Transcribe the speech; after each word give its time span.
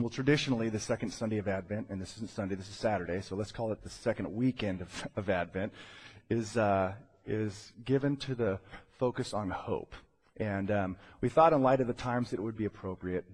Well, 0.00 0.10
traditionally, 0.10 0.68
the 0.68 0.78
second 0.78 1.10
Sunday 1.10 1.38
of 1.38 1.48
Advent, 1.48 1.88
and 1.90 2.00
this 2.00 2.14
isn't 2.14 2.30
Sunday, 2.30 2.54
this 2.54 2.68
is 2.68 2.76
Saturday, 2.76 3.20
so 3.20 3.34
let's 3.34 3.50
call 3.50 3.72
it 3.72 3.82
the 3.82 3.90
second 3.90 4.32
weekend 4.32 4.80
of, 4.80 5.08
of 5.16 5.28
Advent, 5.28 5.72
is, 6.30 6.56
uh, 6.56 6.92
is 7.26 7.72
given 7.84 8.16
to 8.18 8.36
the 8.36 8.60
focus 8.96 9.34
on 9.34 9.50
hope. 9.50 9.92
And 10.36 10.70
um, 10.70 10.96
we 11.20 11.28
thought, 11.28 11.52
in 11.52 11.64
light 11.64 11.80
of 11.80 11.88
the 11.88 11.94
times, 11.94 12.30
that 12.30 12.38
it 12.38 12.42
would 12.42 12.56
be 12.56 12.66
appropriate 12.66 13.24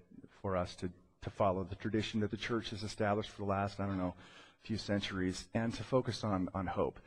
for 0.40 0.56
us 0.56 0.74
to, 0.76 0.88
to 1.20 1.28
follow 1.28 1.64
the 1.64 1.74
tradition 1.74 2.20
that 2.20 2.30
the 2.30 2.38
church 2.38 2.70
has 2.70 2.82
established 2.82 3.28
for 3.28 3.42
the 3.42 3.48
last, 3.48 3.78
I 3.78 3.84
don't 3.84 3.98
know, 3.98 4.14
few 4.62 4.78
centuries, 4.78 5.44
and 5.52 5.74
to 5.74 5.82
focus 5.82 6.24
on, 6.24 6.48
on 6.54 6.66
hope. 6.66 6.98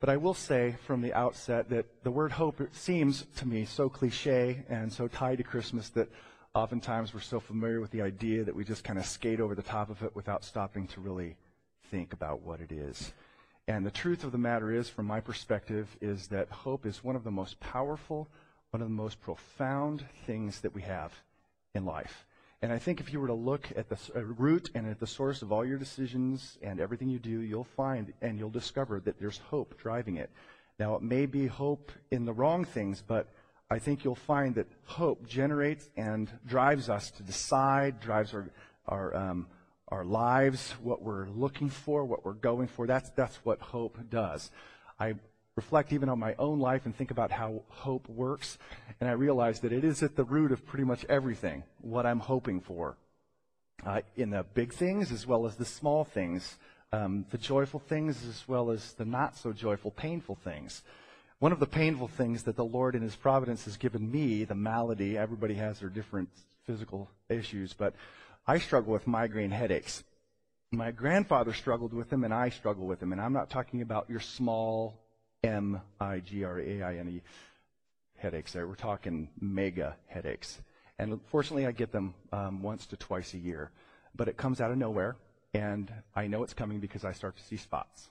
But 0.00 0.08
I 0.08 0.16
will 0.16 0.34
say 0.34 0.74
from 0.88 1.02
the 1.02 1.14
outset 1.14 1.70
that 1.70 2.02
the 2.02 2.10
word 2.10 2.32
hope 2.32 2.60
seems 2.72 3.26
to 3.36 3.46
me 3.46 3.64
so 3.64 3.88
cliche 3.88 4.64
and 4.68 4.92
so 4.92 5.06
tied 5.06 5.38
to 5.38 5.44
Christmas 5.44 5.90
that 5.90 6.08
oftentimes 6.54 7.12
we're 7.12 7.20
so 7.20 7.40
familiar 7.40 7.80
with 7.80 7.90
the 7.90 8.02
idea 8.02 8.44
that 8.44 8.54
we 8.54 8.64
just 8.64 8.84
kind 8.84 8.98
of 8.98 9.06
skate 9.06 9.40
over 9.40 9.54
the 9.54 9.62
top 9.62 9.90
of 9.90 10.02
it 10.02 10.14
without 10.14 10.44
stopping 10.44 10.86
to 10.86 11.00
really 11.00 11.36
think 11.90 12.12
about 12.12 12.42
what 12.42 12.60
it 12.60 12.70
is. 12.70 13.12
And 13.66 13.84
the 13.84 13.90
truth 13.90 14.24
of 14.24 14.32
the 14.32 14.38
matter 14.38 14.70
is, 14.70 14.88
from 14.88 15.06
my 15.06 15.20
perspective, 15.20 15.96
is 16.00 16.28
that 16.28 16.50
hope 16.50 16.86
is 16.86 17.02
one 17.02 17.16
of 17.16 17.24
the 17.24 17.30
most 17.30 17.58
powerful, 17.60 18.28
one 18.70 18.82
of 18.82 18.88
the 18.88 18.94
most 18.94 19.20
profound 19.20 20.04
things 20.26 20.60
that 20.60 20.74
we 20.74 20.82
have 20.82 21.12
in 21.74 21.84
life. 21.84 22.26
And 22.62 22.72
I 22.72 22.78
think 22.78 23.00
if 23.00 23.12
you 23.12 23.20
were 23.20 23.26
to 23.26 23.34
look 23.34 23.68
at 23.76 23.88
the 23.88 23.98
uh, 24.14 24.22
root 24.22 24.70
and 24.74 24.86
at 24.86 25.00
the 25.00 25.06
source 25.06 25.42
of 25.42 25.50
all 25.50 25.64
your 25.64 25.78
decisions 25.78 26.56
and 26.62 26.78
everything 26.78 27.08
you 27.08 27.18
do, 27.18 27.40
you'll 27.40 27.64
find 27.64 28.12
and 28.22 28.38
you'll 28.38 28.50
discover 28.50 29.00
that 29.00 29.18
there's 29.18 29.38
hope 29.38 29.76
driving 29.76 30.16
it. 30.18 30.30
Now, 30.78 30.94
it 30.94 31.02
may 31.02 31.26
be 31.26 31.46
hope 31.46 31.90
in 32.10 32.24
the 32.24 32.32
wrong 32.32 32.64
things, 32.64 33.02
but 33.06 33.28
I 33.70 33.78
think 33.78 34.04
you'll 34.04 34.14
find 34.14 34.54
that 34.56 34.66
hope 34.84 35.26
generates 35.26 35.88
and 35.96 36.30
drives 36.46 36.88
us 36.88 37.10
to 37.12 37.22
decide, 37.22 38.00
drives 38.00 38.34
our, 38.34 38.50
our, 38.86 39.16
um, 39.16 39.46
our 39.88 40.04
lives, 40.04 40.72
what 40.82 41.02
we're 41.02 41.28
looking 41.28 41.70
for, 41.70 42.04
what 42.04 42.24
we're 42.24 42.34
going 42.34 42.68
for. 42.68 42.86
That's, 42.86 43.10
that's 43.10 43.36
what 43.36 43.60
hope 43.60 43.98
does. 44.10 44.50
I 45.00 45.14
reflect 45.56 45.92
even 45.92 46.08
on 46.08 46.18
my 46.18 46.34
own 46.38 46.58
life 46.58 46.84
and 46.84 46.94
think 46.94 47.10
about 47.10 47.30
how 47.30 47.62
hope 47.68 48.08
works, 48.08 48.58
and 49.00 49.08
I 49.08 49.12
realize 49.12 49.60
that 49.60 49.72
it 49.72 49.84
is 49.84 50.02
at 50.02 50.16
the 50.16 50.24
root 50.24 50.52
of 50.52 50.66
pretty 50.66 50.84
much 50.84 51.04
everything, 51.08 51.62
what 51.80 52.06
I'm 52.06 52.20
hoping 52.20 52.60
for. 52.60 52.96
Uh, 53.84 54.00
in 54.16 54.30
the 54.30 54.44
big 54.54 54.72
things 54.72 55.12
as 55.12 55.26
well 55.26 55.46
as 55.46 55.56
the 55.56 55.64
small 55.64 56.04
things, 56.04 56.58
um, 56.92 57.26
the 57.30 57.38
joyful 57.38 57.80
things 57.80 58.24
as 58.24 58.46
well 58.46 58.70
as 58.70 58.92
the 58.94 59.04
not 59.04 59.36
so 59.36 59.52
joyful, 59.52 59.90
painful 59.90 60.36
things. 60.36 60.82
One 61.44 61.52
of 61.52 61.60
the 61.60 61.66
painful 61.66 62.08
things 62.08 62.44
that 62.44 62.56
the 62.56 62.64
Lord 62.64 62.94
in 62.94 63.02
His 63.02 63.16
providence 63.16 63.66
has 63.66 63.76
given 63.76 64.10
me, 64.10 64.44
the 64.44 64.54
malady, 64.54 65.18
everybody 65.18 65.52
has 65.56 65.78
their 65.78 65.90
different 65.90 66.30
physical 66.66 67.10
issues, 67.28 67.74
but 67.74 67.92
I 68.46 68.56
struggle 68.58 68.94
with 68.94 69.06
migraine 69.06 69.50
headaches. 69.50 70.04
My 70.70 70.90
grandfather 70.90 71.52
struggled 71.52 71.92
with 71.92 72.08
them, 72.08 72.24
and 72.24 72.32
I 72.32 72.48
struggle 72.48 72.86
with 72.86 72.98
them. 72.98 73.12
And 73.12 73.20
I'm 73.20 73.34
not 73.34 73.50
talking 73.50 73.82
about 73.82 74.08
your 74.08 74.20
small 74.20 74.98
M 75.42 75.82
I 76.00 76.20
G 76.20 76.44
R 76.44 76.58
A 76.58 76.82
I 76.82 76.94
N 76.96 77.10
E 77.10 77.22
headaches 78.16 78.54
there. 78.54 78.66
We're 78.66 78.74
talking 78.74 79.28
mega 79.38 79.96
headaches. 80.06 80.62
And 80.98 81.20
fortunately, 81.26 81.66
I 81.66 81.72
get 81.72 81.92
them 81.92 82.14
um, 82.32 82.62
once 82.62 82.86
to 82.86 82.96
twice 82.96 83.34
a 83.34 83.38
year. 83.38 83.70
But 84.16 84.28
it 84.28 84.38
comes 84.38 84.62
out 84.62 84.70
of 84.70 84.78
nowhere, 84.78 85.16
and 85.52 85.92
I 86.16 86.26
know 86.26 86.42
it's 86.42 86.54
coming 86.54 86.80
because 86.80 87.04
I 87.04 87.12
start 87.12 87.36
to 87.36 87.42
see 87.42 87.58
spots. 87.58 88.08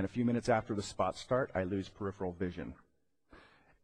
And 0.00 0.06
a 0.06 0.08
few 0.08 0.24
minutes 0.24 0.48
after 0.48 0.74
the 0.74 0.82
spots 0.82 1.20
start, 1.20 1.50
I 1.54 1.64
lose 1.64 1.90
peripheral 1.90 2.32
vision. 2.32 2.72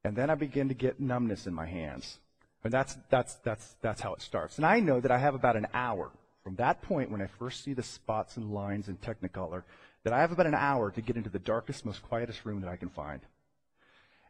And 0.02 0.16
then 0.16 0.30
I 0.30 0.34
begin 0.34 0.68
to 0.68 0.74
get 0.74 0.98
numbness 0.98 1.46
in 1.46 1.52
my 1.52 1.66
hands. 1.66 2.20
And 2.64 2.72
that's, 2.72 2.96
that's, 3.10 3.34
that's, 3.44 3.76
that's 3.82 4.00
how 4.00 4.14
it 4.14 4.22
starts. 4.22 4.56
And 4.56 4.64
I 4.64 4.80
know 4.80 4.98
that 4.98 5.10
I 5.10 5.18
have 5.18 5.34
about 5.34 5.56
an 5.56 5.66
hour 5.74 6.10
from 6.42 6.54
that 6.56 6.80
point 6.80 7.10
when 7.10 7.20
I 7.20 7.26
first 7.26 7.62
see 7.62 7.74
the 7.74 7.82
spots 7.82 8.38
and 8.38 8.50
lines 8.54 8.88
in 8.88 8.96
Technicolor, 8.96 9.64
that 10.04 10.14
I 10.14 10.20
have 10.20 10.32
about 10.32 10.46
an 10.46 10.54
hour 10.54 10.90
to 10.90 11.02
get 11.02 11.18
into 11.18 11.28
the 11.28 11.38
darkest, 11.38 11.84
most 11.84 12.02
quietest 12.02 12.46
room 12.46 12.62
that 12.62 12.70
I 12.70 12.76
can 12.76 12.88
find. 12.88 13.20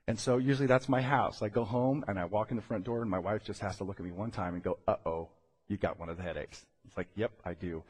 And 0.08 0.18
so 0.18 0.38
usually 0.38 0.66
that's 0.66 0.88
my 0.88 1.02
house. 1.02 1.40
I 1.40 1.50
go 1.50 1.62
home 1.62 2.04
and 2.08 2.18
I 2.18 2.24
walk 2.24 2.50
in 2.50 2.56
the 2.56 2.64
front 2.64 2.82
door 2.82 3.00
and 3.00 3.08
my 3.08 3.20
wife 3.20 3.44
just 3.44 3.60
has 3.60 3.76
to 3.76 3.84
look 3.84 4.00
at 4.00 4.04
me 4.04 4.10
one 4.10 4.32
time 4.32 4.54
and 4.54 4.62
go, 4.64 4.80
uh 4.88 4.96
oh, 5.06 5.28
you 5.68 5.76
got 5.76 6.00
one 6.00 6.08
of 6.08 6.16
the 6.16 6.24
headaches. 6.24 6.66
It's 6.86 6.96
like, 6.96 7.08
yep, 7.16 7.32
I 7.44 7.54
do. 7.54 7.82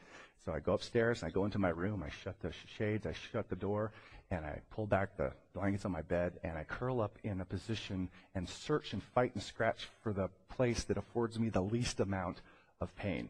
So 0.45 0.53
I 0.53 0.59
go 0.59 0.73
upstairs 0.73 1.23
I 1.23 1.29
go 1.29 1.43
into 1.43 1.59
my 1.59 1.69
room. 1.69 2.03
I 2.05 2.09
shut 2.09 2.39
the 2.41 2.51
shades. 2.77 3.05
I 3.05 3.13
shut 3.31 3.49
the 3.49 3.55
door 3.55 3.91
and 4.31 4.45
I 4.45 4.59
pull 4.71 4.85
back 4.85 5.17
the 5.17 5.31
blankets 5.53 5.85
on 5.85 5.91
my 5.91 6.01
bed 6.01 6.33
and 6.43 6.57
I 6.57 6.63
curl 6.63 7.01
up 7.01 7.17
in 7.23 7.41
a 7.41 7.45
position 7.45 8.09
and 8.35 8.47
search 8.47 8.93
and 8.93 9.01
fight 9.01 9.31
and 9.33 9.43
scratch 9.43 9.87
for 10.01 10.13
the 10.13 10.29
place 10.49 10.83
that 10.85 10.97
affords 10.97 11.39
me 11.39 11.49
the 11.49 11.61
least 11.61 11.99
amount 11.99 12.41
of 12.81 12.95
pain. 12.95 13.29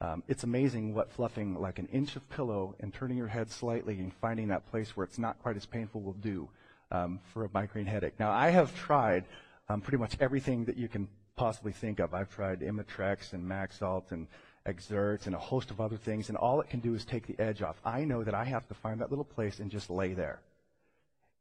Um, 0.00 0.22
it's 0.28 0.44
amazing 0.44 0.94
what 0.94 1.10
fluffing 1.10 1.54
like 1.54 1.78
an 1.78 1.88
inch 1.92 2.16
of 2.16 2.28
pillow 2.30 2.74
and 2.80 2.92
turning 2.92 3.16
your 3.16 3.28
head 3.28 3.50
slightly 3.50 3.98
and 3.98 4.12
finding 4.12 4.48
that 4.48 4.70
place 4.70 4.96
where 4.96 5.04
it's 5.04 5.18
not 5.18 5.40
quite 5.42 5.56
as 5.56 5.66
painful 5.66 6.00
will 6.00 6.14
do 6.14 6.48
um, 6.90 7.20
for 7.32 7.44
a 7.44 7.50
migraine 7.54 7.86
headache. 7.86 8.14
Now, 8.18 8.30
I 8.30 8.50
have 8.50 8.74
tried 8.74 9.24
um, 9.68 9.80
pretty 9.80 9.98
much 9.98 10.16
everything 10.20 10.66
that 10.66 10.76
you 10.76 10.88
can 10.88 11.08
possibly 11.36 11.72
think 11.72 12.00
of. 12.00 12.12
I've 12.12 12.34
tried 12.34 12.60
Imitrex 12.60 13.32
and 13.32 13.48
Maxalt 13.48 14.12
and 14.12 14.26
Axert 14.66 15.26
and 15.26 15.34
a 15.34 15.38
host 15.38 15.70
of 15.70 15.80
other 15.80 15.96
things, 15.96 16.28
and 16.28 16.38
all 16.38 16.60
it 16.60 16.70
can 16.70 16.80
do 16.80 16.94
is 16.94 17.04
take 17.04 17.26
the 17.26 17.38
edge 17.42 17.62
off. 17.62 17.76
I 17.84 18.04
know 18.04 18.24
that 18.24 18.34
I 18.34 18.44
have 18.44 18.66
to 18.68 18.74
find 18.74 19.00
that 19.00 19.10
little 19.10 19.24
place 19.24 19.58
and 19.58 19.70
just 19.70 19.90
lay 19.90 20.14
there. 20.14 20.40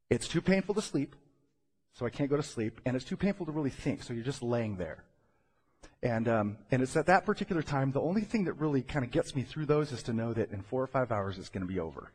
It's 0.10 0.28
too 0.28 0.42
painful 0.42 0.76
to 0.76 0.82
sleep, 0.82 1.16
so 1.94 2.06
I 2.06 2.10
can't 2.10 2.30
go 2.30 2.38
to 2.38 2.44
sleep, 2.44 2.82
and 2.86 2.96
it's 2.96 3.06
too 3.06 3.18
painful 3.18 3.46
to 3.46 3.52
really 3.52 3.70
think, 3.70 4.04
so 4.04 4.14
you're 4.14 4.24
just 4.24 4.44
laying 4.44 4.76
there. 4.76 5.04
And, 6.02 6.28
um, 6.28 6.58
and 6.70 6.82
it's 6.82 6.98
at 6.98 7.06
that 7.06 7.26
particular 7.26 7.62
time, 7.62 7.94
the 7.94 8.02
only 8.02 8.22
thing 8.22 8.44
that 8.46 8.54
really 8.54 8.82
kind 8.82 9.06
of 9.06 9.12
gets 9.12 9.36
me 9.36 9.44
through 9.44 9.68
those 9.68 9.94
is 9.94 10.04
to 10.04 10.14
know 10.14 10.34
that 10.34 10.52
in 10.52 10.62
four 10.62 10.84
or 10.84 10.88
five 10.88 11.12
hours 11.12 11.38
it's 11.38 11.50
going 11.50 11.66
to 11.66 11.74
be 11.74 11.80
over. 11.80 12.12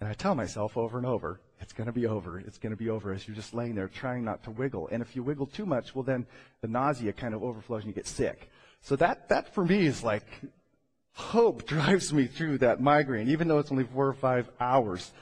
And 0.00 0.08
I 0.08 0.14
tell 0.14 0.34
myself 0.34 0.76
over 0.76 0.96
and 0.96 1.06
over, 1.06 1.40
it's 1.60 1.72
going 1.72 1.86
to 1.86 1.92
be 1.92 2.06
over. 2.06 2.38
It's 2.38 2.58
going 2.58 2.72
to 2.72 2.76
be 2.76 2.88
over 2.88 3.12
as 3.12 3.26
you're 3.26 3.36
just 3.36 3.52
laying 3.52 3.74
there 3.74 3.88
trying 3.88 4.24
not 4.24 4.44
to 4.44 4.50
wiggle. 4.50 4.88
And 4.92 5.02
if 5.02 5.16
you 5.16 5.22
wiggle 5.24 5.46
too 5.46 5.66
much, 5.66 5.94
well, 5.94 6.02
then 6.04 6.26
the 6.60 6.68
nausea 6.68 7.12
kind 7.12 7.34
of 7.34 7.42
overflows 7.42 7.82
and 7.82 7.88
you 7.88 7.94
get 7.94 8.06
sick. 8.06 8.50
So 8.82 8.96
that, 8.96 9.28
that 9.28 9.54
for 9.54 9.64
me 9.64 9.86
is 9.86 10.02
like 10.02 10.26
hope 11.12 11.66
drives 11.66 12.12
me 12.12 12.26
through 12.26 12.58
that 12.58 12.80
migraine, 12.80 13.28
even 13.28 13.48
though 13.48 13.58
it's 13.58 13.70
only 13.70 13.84
four 13.84 14.08
or 14.08 14.14
five 14.14 14.48
hours. 14.60 15.12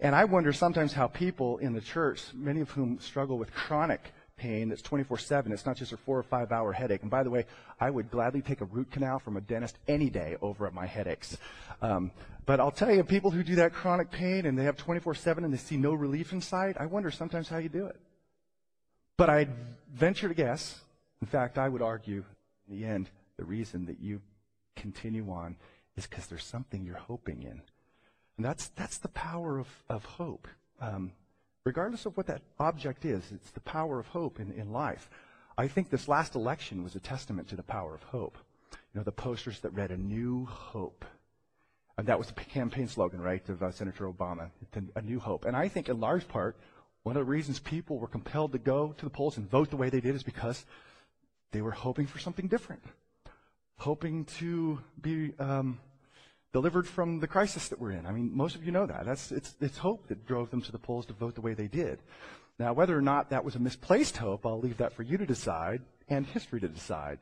And 0.00 0.14
I 0.14 0.24
wonder 0.24 0.52
sometimes 0.52 0.94
how 0.94 1.06
people 1.06 1.58
in 1.58 1.74
the 1.74 1.80
church, 1.80 2.22
many 2.34 2.60
of 2.60 2.70
whom 2.70 2.98
struggle 3.00 3.36
with 3.36 3.52
chronic 3.52 4.00
pain 4.38 4.70
that's 4.70 4.80
24 4.80 5.18
7, 5.18 5.52
it's 5.52 5.66
not 5.66 5.76
just 5.76 5.92
a 5.92 5.98
four 5.98 6.18
or 6.18 6.22
five 6.22 6.50
hour 6.50 6.72
headache. 6.72 7.02
And 7.02 7.10
by 7.10 7.22
the 7.22 7.28
way, 7.28 7.44
I 7.78 7.90
would 7.90 8.10
gladly 8.10 8.40
take 8.40 8.62
a 8.62 8.64
root 8.64 8.90
canal 8.90 9.18
from 9.18 9.36
a 9.36 9.42
dentist 9.42 9.76
any 9.86 10.08
day 10.08 10.38
over 10.40 10.66
at 10.66 10.72
my 10.72 10.86
headaches. 10.86 11.36
Um, 11.82 12.10
but 12.46 12.58
I'll 12.58 12.70
tell 12.70 12.90
you, 12.90 13.04
people 13.04 13.30
who 13.30 13.42
do 13.42 13.56
that 13.56 13.74
chronic 13.74 14.10
pain 14.10 14.46
and 14.46 14.58
they 14.58 14.64
have 14.64 14.78
24 14.78 15.14
7 15.14 15.44
and 15.44 15.52
they 15.52 15.58
see 15.58 15.76
no 15.76 15.92
relief 15.92 16.32
inside, 16.32 16.76
I 16.80 16.86
wonder 16.86 17.10
sometimes 17.10 17.48
how 17.48 17.58
you 17.58 17.68
do 17.68 17.84
it. 17.84 18.00
But 19.18 19.28
I'd 19.28 19.50
venture 19.92 20.28
to 20.28 20.34
guess, 20.34 20.80
in 21.20 21.26
fact, 21.26 21.58
I 21.58 21.68
would 21.68 21.82
argue 21.82 22.24
in 22.70 22.80
the 22.80 22.86
end, 22.86 23.10
the 23.36 23.44
reason 23.44 23.86
that 23.86 24.00
you 24.00 24.20
continue 24.76 25.30
on 25.30 25.56
is 25.96 26.06
because 26.06 26.26
there's 26.26 26.44
something 26.44 26.84
you're 26.84 26.96
hoping 26.96 27.42
in. 27.42 27.60
And 28.36 28.46
that's, 28.46 28.68
that's 28.68 28.98
the 28.98 29.08
power 29.08 29.58
of, 29.58 29.68
of 29.88 30.04
hope. 30.04 30.48
Um, 30.80 31.12
regardless 31.64 32.06
of 32.06 32.16
what 32.16 32.26
that 32.28 32.42
object 32.58 33.04
is, 33.04 33.24
it's 33.32 33.50
the 33.50 33.60
power 33.60 33.98
of 33.98 34.06
hope 34.06 34.40
in, 34.40 34.52
in 34.52 34.72
life. 34.72 35.10
I 35.58 35.68
think 35.68 35.90
this 35.90 36.08
last 36.08 36.34
election 36.34 36.82
was 36.82 36.94
a 36.94 37.00
testament 37.00 37.48
to 37.48 37.56
the 37.56 37.62
power 37.62 37.94
of 37.94 38.02
hope. 38.04 38.38
You 38.72 39.00
know, 39.00 39.04
the 39.04 39.12
posters 39.12 39.60
that 39.60 39.74
read 39.74 39.90
a 39.90 39.96
new 39.96 40.46
hope. 40.46 41.04
And 41.98 42.06
that 42.06 42.18
was 42.18 42.28
the 42.28 42.32
campaign 42.32 42.88
slogan, 42.88 43.20
right, 43.20 43.46
of 43.48 43.62
uh, 43.62 43.72
Senator 43.72 44.10
Obama, 44.10 44.50
a 44.94 45.02
new 45.02 45.20
hope. 45.20 45.44
And 45.44 45.54
I 45.54 45.68
think 45.68 45.88
in 45.88 46.00
large 46.00 46.26
part, 46.26 46.56
one 47.02 47.16
of 47.16 47.26
the 47.26 47.30
reasons 47.30 47.58
people 47.58 47.98
were 47.98 48.06
compelled 48.06 48.52
to 48.52 48.58
go 48.58 48.94
to 48.96 49.04
the 49.04 49.10
polls 49.10 49.36
and 49.36 49.50
vote 49.50 49.70
the 49.70 49.76
way 49.76 49.90
they 49.90 50.00
did 50.00 50.14
is 50.14 50.22
because 50.22 50.64
they 51.52 51.62
were 51.62 51.70
hoping 51.70 52.06
for 52.06 52.18
something 52.18 52.48
different, 52.48 52.82
hoping 53.78 54.24
to 54.24 54.80
be 55.00 55.32
um, 55.38 55.78
delivered 56.52 56.86
from 56.86 57.20
the 57.20 57.26
crisis 57.26 57.68
that 57.68 57.80
we're 57.80 57.92
in. 57.92 58.06
I 58.06 58.12
mean, 58.12 58.30
most 58.34 58.54
of 58.54 58.64
you 58.64 58.72
know 58.72 58.86
that. 58.86 59.04
That's, 59.06 59.32
it's, 59.32 59.54
it's 59.60 59.78
hope 59.78 60.08
that 60.08 60.26
drove 60.26 60.50
them 60.50 60.62
to 60.62 60.72
the 60.72 60.78
polls 60.78 61.06
to 61.06 61.12
vote 61.12 61.34
the 61.34 61.40
way 61.40 61.54
they 61.54 61.68
did. 61.68 62.00
Now, 62.58 62.72
whether 62.72 62.96
or 62.96 63.02
not 63.02 63.30
that 63.30 63.44
was 63.44 63.54
a 63.54 63.58
misplaced 63.58 64.16
hope, 64.16 64.44
I'll 64.44 64.60
leave 64.60 64.76
that 64.78 64.92
for 64.92 65.02
you 65.02 65.16
to 65.16 65.26
decide 65.26 65.82
and 66.08 66.26
history 66.26 66.60
to 66.60 66.68
decide. 66.68 67.18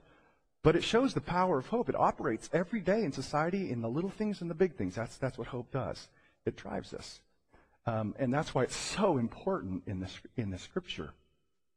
But 0.62 0.74
it 0.74 0.82
shows 0.82 1.14
the 1.14 1.20
power 1.20 1.58
of 1.58 1.66
hope. 1.66 1.88
It 1.88 1.94
operates 1.94 2.50
every 2.52 2.80
day 2.80 3.04
in 3.04 3.12
society 3.12 3.70
in 3.70 3.80
the 3.80 3.88
little 3.88 4.10
things 4.10 4.40
and 4.40 4.50
the 4.50 4.54
big 4.54 4.74
things. 4.74 4.94
That's, 4.96 5.16
that's 5.16 5.38
what 5.38 5.46
hope 5.46 5.70
does. 5.70 6.08
It 6.44 6.56
drives 6.56 6.92
us. 6.92 7.20
Um, 7.86 8.14
and 8.18 8.34
that's 8.34 8.54
why 8.54 8.64
it's 8.64 8.76
so 8.76 9.16
important 9.16 9.84
in 9.86 10.00
the, 10.00 10.10
in 10.36 10.50
the 10.50 10.58
scripture. 10.58 11.10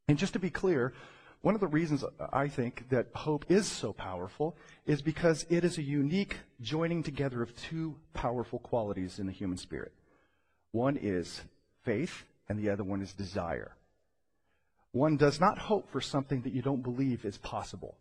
And 0.08 0.18
just 0.18 0.34
to 0.34 0.40
be 0.40 0.50
clear, 0.50 0.94
one 1.42 1.56
of 1.56 1.62
the 1.62 1.68
reasons 1.68 2.04
I 2.32 2.48
think 2.48 2.88
that 2.90 3.08
hope 3.16 3.46
is 3.50 3.68
so 3.68 3.94
powerful 3.94 4.56
is 4.86 5.02
because 5.02 5.46
it 5.50 5.64
is 5.64 5.78
a 5.78 5.84
unique 5.84 6.38
joining 6.62 7.02
together 7.02 7.42
of 7.42 7.56
two 7.56 7.96
powerful 8.14 8.60
qualities 8.60 9.18
in 9.18 9.26
the 9.26 9.32
human 9.32 9.58
spirit. 9.58 9.92
One 10.72 10.98
is 10.98 11.42
faith, 11.84 12.26
and 12.48 12.60
the 12.60 12.70
other 12.70 12.84
one 12.84 13.02
is 13.02 13.14
desire. 13.14 13.76
One 14.92 15.18
does 15.18 15.40
not 15.40 15.58
hope 15.58 15.92
for 15.92 16.00
something 16.00 16.42
that 16.42 16.54
you 16.54 16.62
don't 16.62 16.84
believe 16.84 17.26
is 17.26 17.38
possible. 17.38 17.98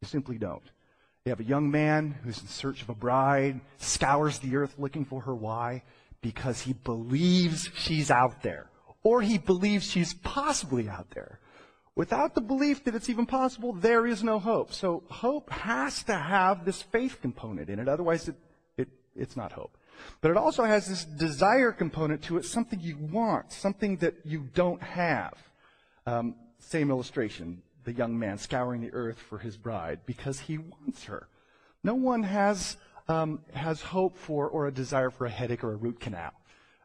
You 0.00 0.08
simply 0.08 0.38
don't. 0.38 0.62
You 1.24 1.30
have 1.30 1.40
a 1.40 1.44
young 1.44 1.70
man 1.70 2.16
who's 2.22 2.40
in 2.40 2.46
search 2.46 2.80
of 2.80 2.88
a 2.88 2.94
bride, 2.94 3.60
scours 3.76 4.38
the 4.38 4.56
earth 4.56 4.76
looking 4.78 5.04
for 5.04 5.20
her. 5.22 5.34
Why? 5.34 5.82
Because 6.22 6.62
he 6.62 6.72
believes 6.72 7.68
she's 7.74 8.10
out 8.10 8.42
there. 8.42 8.70
Or 9.02 9.20
he 9.20 9.36
believes 9.36 9.90
she's 9.90 10.14
possibly 10.14 10.88
out 10.88 11.10
there. 11.10 11.40
Without 11.98 12.36
the 12.36 12.40
belief 12.40 12.84
that 12.84 12.94
it's 12.94 13.08
even 13.08 13.26
possible, 13.26 13.72
there 13.72 14.06
is 14.06 14.22
no 14.22 14.38
hope. 14.38 14.72
So 14.72 15.02
hope 15.08 15.50
has 15.50 16.04
to 16.04 16.14
have 16.14 16.64
this 16.64 16.80
faith 16.80 17.20
component 17.20 17.68
in 17.68 17.80
it. 17.80 17.88
Otherwise, 17.88 18.28
it, 18.28 18.36
it, 18.76 18.88
it's 19.16 19.36
not 19.36 19.50
hope. 19.50 19.76
But 20.20 20.30
it 20.30 20.36
also 20.36 20.62
has 20.62 20.86
this 20.86 21.04
desire 21.04 21.72
component 21.72 22.22
to 22.22 22.36
it, 22.36 22.44
something 22.44 22.78
you 22.78 22.96
want, 22.98 23.52
something 23.52 23.96
that 23.96 24.14
you 24.24 24.46
don't 24.54 24.80
have. 24.80 25.34
Um, 26.06 26.36
same 26.60 26.88
illustration 26.90 27.62
the 27.82 27.92
young 27.92 28.16
man 28.16 28.38
scouring 28.38 28.80
the 28.80 28.92
earth 28.92 29.18
for 29.18 29.38
his 29.38 29.56
bride 29.56 29.98
because 30.06 30.38
he 30.38 30.58
wants 30.58 31.02
her. 31.04 31.26
No 31.82 31.94
one 31.94 32.22
has, 32.22 32.76
um, 33.08 33.40
has 33.54 33.82
hope 33.82 34.16
for 34.16 34.46
or 34.48 34.68
a 34.68 34.72
desire 34.72 35.10
for 35.10 35.26
a 35.26 35.30
headache 35.30 35.64
or 35.64 35.72
a 35.72 35.76
root 35.76 35.98
canal. 35.98 36.32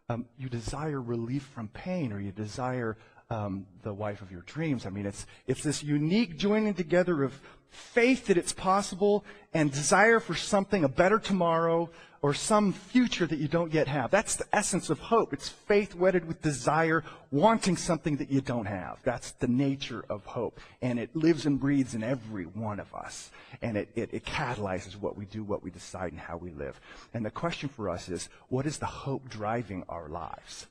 Um, 0.09 0.25
you 0.39 0.49
desire 0.49 0.99
relief 0.99 1.43
from 1.43 1.67
pain 1.67 2.11
or 2.11 2.19
you 2.19 2.31
desire 2.31 2.97
um, 3.33 3.65
the 3.81 3.93
wife 3.93 4.21
of 4.21 4.31
your 4.31 4.41
dreams. 4.41 4.85
I 4.85 4.89
mean, 4.89 5.05
it's, 5.05 5.25
it's 5.47 5.63
this 5.63 5.83
unique 5.83 6.37
joining 6.37 6.73
together 6.73 7.23
of 7.23 7.33
faith 7.69 8.27
that 8.27 8.37
it's 8.37 8.53
possible 8.53 9.25
and 9.53 9.71
desire 9.71 10.19
for 10.19 10.35
something, 10.35 10.83
a 10.83 10.89
better 10.89 11.19
tomorrow, 11.19 11.89
or 12.21 12.33
some 12.33 12.71
future 12.71 13.25
that 13.27 13.39
you 13.39 13.47
don't 13.47 13.73
yet 13.73 13.87
have. 13.87 14.11
That's 14.11 14.35
the 14.37 14.45
essence 14.53 14.89
of 14.89 14.99
hope. 14.99 15.33
It's 15.33 15.49
faith 15.49 15.93
wedded 15.95 16.25
with 16.25 16.41
desire, 16.41 17.03
wanting 17.31 17.75
something 17.75 18.17
that 18.17 18.29
you 18.29 18.39
don't 18.39 18.65
have. 18.65 18.99
That's 19.03 19.31
the 19.31 19.47
nature 19.47 20.05
of 20.09 20.25
hope. 20.25 20.61
And 20.81 20.99
it 20.99 21.13
lives 21.15 21.45
and 21.45 21.59
breathes 21.59 21.95
in 21.95 22.03
every 22.03 22.45
one 22.45 22.79
of 22.79 22.93
us. 22.93 23.31
And 23.61 23.75
it, 23.75 23.89
it, 23.95 24.13
it 24.13 24.25
catalyzes 24.25 24.93
what 24.93 25.17
we 25.17 25.25
do, 25.25 25.43
what 25.43 25.63
we 25.63 25.71
decide, 25.71 26.11
and 26.13 26.21
how 26.21 26.37
we 26.37 26.51
live. 26.51 26.79
And 27.13 27.25
the 27.25 27.31
question 27.31 27.67
for 27.67 27.89
us 27.89 28.07
is, 28.07 28.29
what 28.47 28.65
is 28.65 28.77
the 28.77 28.85
hope 28.85 29.27
driving 29.27 29.83
our 29.89 30.07
lives? 30.07 30.67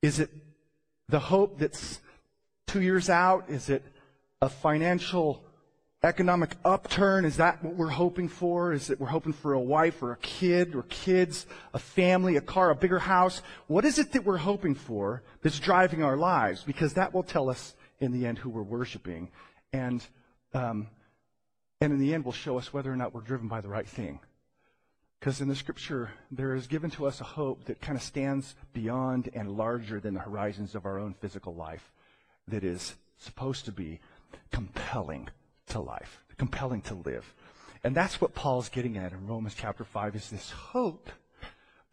Is 0.00 0.20
it 0.20 0.30
the 1.08 1.18
hope 1.18 1.58
that's 1.58 2.00
two 2.66 2.80
years 2.80 3.10
out? 3.10 3.48
Is 3.48 3.68
it 3.68 3.82
a 4.40 4.48
financial 4.48 5.44
economic 6.02 6.56
upturn? 6.64 7.24
Is 7.24 7.38
that 7.38 7.64
what 7.64 7.74
we're 7.74 7.88
hoping 7.88 8.28
for? 8.28 8.72
Is 8.72 8.90
it 8.90 9.00
we're 9.00 9.06
hoping 9.06 9.32
for 9.32 9.54
a 9.54 9.60
wife 9.60 10.02
or 10.02 10.12
a 10.12 10.16
kid 10.18 10.74
or 10.74 10.82
kids, 10.84 11.46
a 11.72 11.78
family, 11.78 12.36
a 12.36 12.40
car, 12.40 12.70
a 12.70 12.74
bigger 12.74 12.98
house? 12.98 13.42
What 13.66 13.84
is 13.84 13.98
it 13.98 14.12
that 14.12 14.24
we're 14.24 14.36
hoping 14.36 14.74
for 14.74 15.22
that's 15.42 15.58
driving 15.58 16.02
our 16.02 16.16
lives? 16.16 16.62
Because 16.62 16.94
that 16.94 17.14
will 17.14 17.22
tell 17.22 17.48
us 17.48 17.74
in 18.00 18.12
the 18.12 18.26
end 18.26 18.38
who 18.38 18.50
we're 18.50 18.62
worshiping. 18.62 19.30
And, 19.72 20.06
um, 20.52 20.88
and 21.80 21.92
in 21.92 21.98
the 21.98 22.14
end 22.14 22.24
will 22.24 22.32
show 22.32 22.58
us 22.58 22.72
whether 22.72 22.92
or 22.92 22.96
not 22.96 23.14
we're 23.14 23.22
driven 23.22 23.48
by 23.48 23.60
the 23.60 23.68
right 23.68 23.88
thing. 23.88 24.20
Because 25.24 25.40
in 25.40 25.48
the 25.48 25.56
scripture, 25.56 26.10
there 26.30 26.54
is 26.54 26.66
given 26.66 26.90
to 26.90 27.06
us 27.06 27.18
a 27.18 27.24
hope 27.24 27.64
that 27.64 27.80
kind 27.80 27.96
of 27.96 28.02
stands 28.02 28.54
beyond 28.74 29.30
and 29.32 29.56
larger 29.56 29.98
than 29.98 30.12
the 30.12 30.20
horizons 30.20 30.74
of 30.74 30.84
our 30.84 30.98
own 30.98 31.14
physical 31.14 31.54
life 31.54 31.92
that 32.46 32.62
is 32.62 32.94
supposed 33.16 33.64
to 33.64 33.72
be 33.72 34.00
compelling 34.52 35.30
to 35.68 35.80
life, 35.80 36.22
compelling 36.36 36.82
to 36.82 36.94
live. 36.94 37.32
And 37.82 37.96
that's 37.96 38.20
what 38.20 38.34
Paul's 38.34 38.68
getting 38.68 38.98
at 38.98 39.12
in 39.12 39.26
Romans 39.26 39.54
chapter 39.54 39.82
5 39.82 40.14
is 40.14 40.28
this 40.28 40.50
hope 40.50 41.08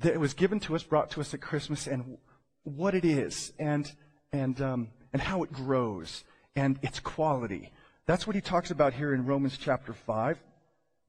that 0.01 0.19
was 0.19 0.34
given 0.34 0.60
to 0.60 0.75
us, 0.75 0.84
brought 0.84 1.10
to 1.12 1.22
us 1.22 1.34
at 1.34 1.39
Christmas, 1.39 1.88
and 1.88 2.18
what 2.63 2.94
it 2.94 3.06
is, 3.06 3.54
and, 3.57 3.89
and, 4.34 4.60
um, 4.62 4.89
and 5.13 5.22
how 5.22 5.42
it 5.44 5.54
grows, 5.54 6.25
and 6.57 6.77
its 6.81 7.00
quality. 7.00 7.72
That's 8.07 8.27
what 8.27 8.36
he 8.36 8.42
talks 8.42 8.72
about 8.72 8.94
here 8.94 9.13
in 9.13 9.25
Romans 9.25 9.57
chapter 9.57 9.94
5. 9.94 10.38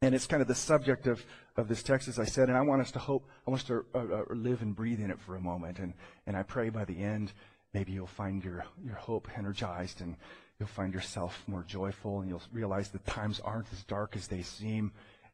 And 0.03 0.17
it's 0.17 0.27
kind 0.27 0.43
of 0.43 0.49
the 0.49 0.55
subject 0.57 1.07
of, 1.07 1.25
of 1.57 1.69
this 1.69 1.83
text, 1.83 2.09
as 2.09 2.19
I 2.19 2.25
said, 2.25 2.49
and 2.49 2.59
I 2.59 2.61
want 2.63 2.83
us 2.83 2.91
to 2.93 2.99
hope, 2.99 3.25
I 3.47 3.51
want 3.51 3.63
us 3.63 3.67
to 3.69 3.85
uh, 3.95 3.99
uh, 3.99 4.25
live 4.35 4.61
and 4.61 4.75
breathe 4.75 5.01
in 5.01 5.13
it 5.13 5.21
for 5.21 5.37
a 5.37 5.41
moment. 5.41 5.79
And, 5.79 5.95
and 6.27 6.37
I 6.37 6.43
pray 6.43 6.71
by 6.71 6.85
the 6.85 6.99
end, 6.99 7.33
maybe 7.73 7.93
you'll 7.93 8.09
find 8.09 8.45
your, 8.45 8.65
your 8.85 8.97
hope 8.97 9.29
energized 9.39 10.01
and 10.01 10.17
you'll 10.59 10.69
find 10.69 10.93
yourself 10.93 11.45
more 11.47 11.65
joyful 11.69 12.21
and 12.21 12.29
you'll 12.29 12.43
realize 12.53 12.89
that 12.89 13.07
times 13.07 13.41
aren't 13.45 13.73
as 13.73 13.85
dark 13.85 14.17
as 14.17 14.27
they 14.27 14.43
seem 14.43 14.91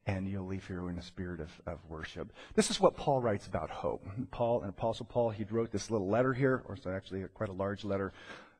and 0.06 0.28
you'll 0.28 0.46
leave 0.46 0.66
here 0.66 0.88
in 0.90 0.98
a 0.98 1.02
spirit 1.02 1.40
of, 1.40 1.50
of 1.66 1.78
worship. 1.88 2.30
This 2.54 2.70
is 2.70 2.78
what 2.78 2.94
Paul 2.94 3.20
writes 3.20 3.46
about 3.46 3.70
hope. 3.70 4.06
Paul, 4.30 4.60
and 4.60 4.70
Apostle 4.70 5.06
Paul, 5.06 5.30
he 5.30 5.44
wrote 5.44 5.70
this 5.70 5.90
little 5.90 6.08
letter 6.08 6.32
here, 6.32 6.62
or 6.66 6.74
it's 6.74 6.86
actually 6.86 7.22
a, 7.22 7.28
quite 7.28 7.50
a 7.50 7.52
large 7.52 7.84
letter, 7.84 8.12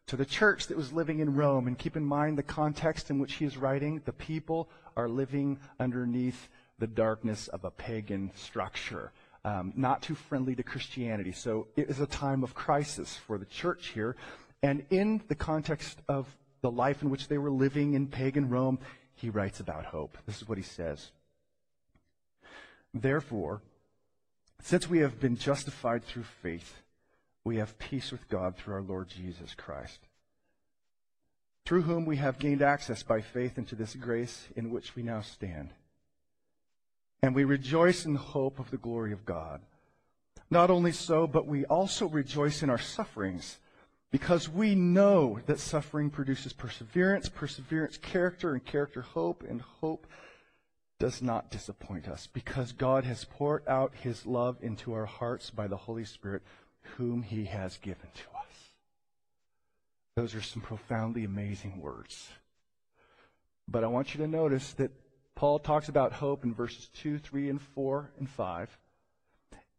to 0.08 0.16
the 0.16 0.25
church 0.25 0.66
that 0.66 0.76
was 0.76 0.93
living 0.93 1.20
in 1.20 1.34
Rome. 1.34 1.66
And 1.66 1.78
keep 1.78 1.96
in 1.96 2.05
mind 2.05 2.37
the 2.37 2.43
context 2.43 3.10
in 3.10 3.19
which 3.19 3.34
he 3.34 3.44
is 3.44 3.56
writing. 3.56 4.02
The 4.05 4.12
people 4.12 4.69
are 4.96 5.08
living 5.08 5.58
underneath 5.78 6.49
the 6.78 6.87
darkness 6.87 7.49
of 7.49 7.64
a 7.64 7.70
pagan 7.70 8.32
structure. 8.34 9.12
Um, 9.44 9.72
not 9.76 10.02
too 10.02 10.14
friendly 10.14 10.55
to 10.56 10.62
Christianity. 10.62 11.32
So 11.32 11.69
it 11.76 11.88
is 11.88 12.00
a 12.00 12.06
time 12.06 12.43
of 12.43 12.55
crisis 12.55 13.16
for 13.16 13.38
the 13.38 13.46
church 13.46 13.88
here. 13.88 14.16
And 14.62 14.84
in 14.90 15.22
the 15.28 15.34
context 15.34 16.00
of 16.08 16.26
the 16.60 16.70
life 16.70 17.02
in 17.02 17.10
which 17.10 17.28
they 17.28 17.38
were 17.38 17.50
living 17.50 17.94
in 17.94 18.08
pagan 18.08 18.49
Rome, 18.49 18.78
he 19.14 19.31
writes 19.31 19.60
about 19.60 19.84
hope. 19.84 20.19
This 20.26 20.43
is 20.43 20.49
what 20.49 20.58
he 20.58 20.64
says. 20.64 21.12
Therefore, 22.94 23.60
since 24.62 24.88
we 24.88 24.99
have 24.99 25.20
been 25.20 25.37
justified 25.37 26.05
through 26.05 26.25
faith, 26.43 26.82
we 27.48 27.56
have 27.56 27.78
peace 27.78 28.12
with 28.12 28.28
God 28.28 28.56
through 28.56 28.74
our 28.74 28.82
Lord 28.82 29.08
Jesus 29.08 29.54
Christ, 29.54 30.00
through 31.64 31.80
whom 31.82 32.04
we 32.04 32.18
have 32.18 32.38
gained 32.38 32.60
access 32.60 33.02
by 33.02 33.22
faith 33.22 33.56
into 33.56 33.74
this 33.74 33.94
grace 33.94 34.48
in 34.54 34.70
which 34.70 34.94
we 34.94 35.02
now 35.02 35.22
stand. 35.22 35.70
And 37.22 37.34
we 37.34 37.44
rejoice 37.44 38.04
in 38.04 38.12
the 38.12 38.18
hope 38.18 38.58
of 38.58 38.70
the 38.70 38.76
glory 38.76 39.12
of 39.12 39.24
God. 39.24 39.62
Not 40.50 40.70
only 40.70 40.92
so, 40.92 41.26
but 41.26 41.46
we 41.46 41.64
also 41.64 42.06
rejoice 42.06 42.62
in 42.62 42.68
our 42.68 42.78
sufferings 42.78 43.58
because 44.10 44.50
we 44.50 44.74
know 44.74 45.40
that 45.46 45.58
suffering 45.58 46.10
produces 46.10 46.52
perseverance, 46.52 47.30
perseverance, 47.30 47.96
character, 47.96 48.52
and 48.52 48.62
character, 48.62 49.00
hope, 49.00 49.42
and 49.48 49.62
hope 49.80 50.06
does 50.98 51.22
not 51.22 51.50
disappoint 51.50 52.08
us 52.08 52.28
because 52.30 52.72
God 52.72 53.04
has 53.04 53.24
poured 53.24 53.66
out 53.66 53.94
his 53.94 54.26
love 54.26 54.58
into 54.60 54.92
our 54.92 55.06
hearts 55.06 55.48
by 55.48 55.66
the 55.66 55.76
Holy 55.78 56.04
Spirit, 56.04 56.42
whom 56.82 57.22
he 57.22 57.44
has 57.46 57.76
given 57.78 58.08
to 58.14 58.22
us. 58.38 58.48
Those 60.16 60.34
are 60.34 60.42
some 60.42 60.62
profoundly 60.62 61.25
amazing 61.25 61.80
words. 61.80 62.28
But 63.69 63.84
I 63.84 63.88
want 63.88 64.14
you 64.14 64.20
to 64.20 64.26
notice 64.26 64.72
that 64.75 64.90
Paul 65.34 65.58
talks 65.58 65.88
about 65.88 66.14
hope 66.14 66.42
in 66.42 66.54
verses 66.54 66.90
2, 66.94 67.19
3, 67.19 67.50
and 67.50 67.62
4, 67.62 68.10
and 68.19 68.29
5. 68.29 68.79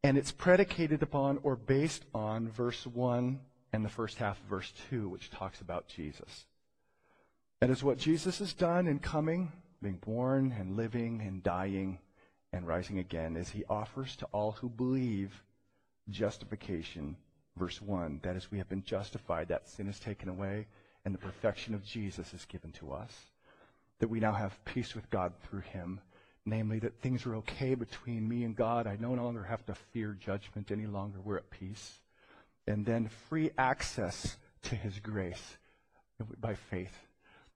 And 0.03 0.17
it's 0.17 0.31
predicated 0.31 1.03
upon 1.03 1.39
or 1.43 1.55
based 1.55 2.05
on 2.13 2.47
verse 2.47 2.87
1 2.87 3.39
and 3.73 3.83
the 3.83 3.89
first 3.89 4.17
half 4.17 4.39
of 4.39 4.45
verse 4.45 4.71
2, 4.89 5.09
which 5.09 5.29
talks 5.29 5.59
about 5.59 5.87
Jesus. 5.87 6.45
That 7.59 7.69
is 7.69 7.83
what 7.83 7.97
Jesus 7.97 8.39
has 8.39 8.53
done 8.53 8.87
in 8.87 8.99
coming, 8.99 9.51
being 9.81 9.95
born 9.95 10.55
and 10.57 10.77
living 10.77 11.21
and 11.21 11.43
dying 11.43 11.99
and 12.53 12.65
rising 12.65 12.99
again, 12.99 13.35
is 13.35 13.49
he 13.49 13.65
offers 13.69 14.15
to 14.17 14.25
all 14.27 14.53
who 14.53 14.69
believe 14.69 15.43
justification. 16.11 17.15
Verse 17.57 17.81
1, 17.81 18.21
that 18.23 18.35
is, 18.35 18.51
we 18.51 18.57
have 18.57 18.69
been 18.69 18.83
justified, 18.83 19.49
that 19.49 19.67
sin 19.67 19.87
is 19.87 19.99
taken 19.99 20.29
away, 20.29 20.67
and 21.03 21.13
the 21.13 21.19
perfection 21.19 21.73
of 21.73 21.83
Jesus 21.83 22.33
is 22.33 22.45
given 22.45 22.71
to 22.73 22.91
us. 22.93 23.13
That 23.99 24.09
we 24.09 24.19
now 24.19 24.33
have 24.33 24.63
peace 24.65 24.95
with 24.95 25.09
God 25.09 25.33
through 25.43 25.61
him. 25.61 25.99
Namely, 26.45 26.79
that 26.79 27.01
things 27.01 27.25
are 27.25 27.35
okay 27.35 27.75
between 27.75 28.27
me 28.27 28.43
and 28.43 28.55
God. 28.55 28.87
I 28.87 28.97
no 28.99 29.13
longer 29.13 29.43
have 29.43 29.65
to 29.65 29.75
fear 29.75 30.17
judgment 30.19 30.71
any 30.71 30.87
longer. 30.87 31.19
We're 31.23 31.37
at 31.37 31.49
peace 31.51 31.99
and 32.69 32.85
then 32.85 33.09
free 33.27 33.49
access 33.57 34.37
to 34.61 34.75
his 34.75 34.99
grace 34.99 35.57
by 36.39 36.53
faith. 36.53 36.95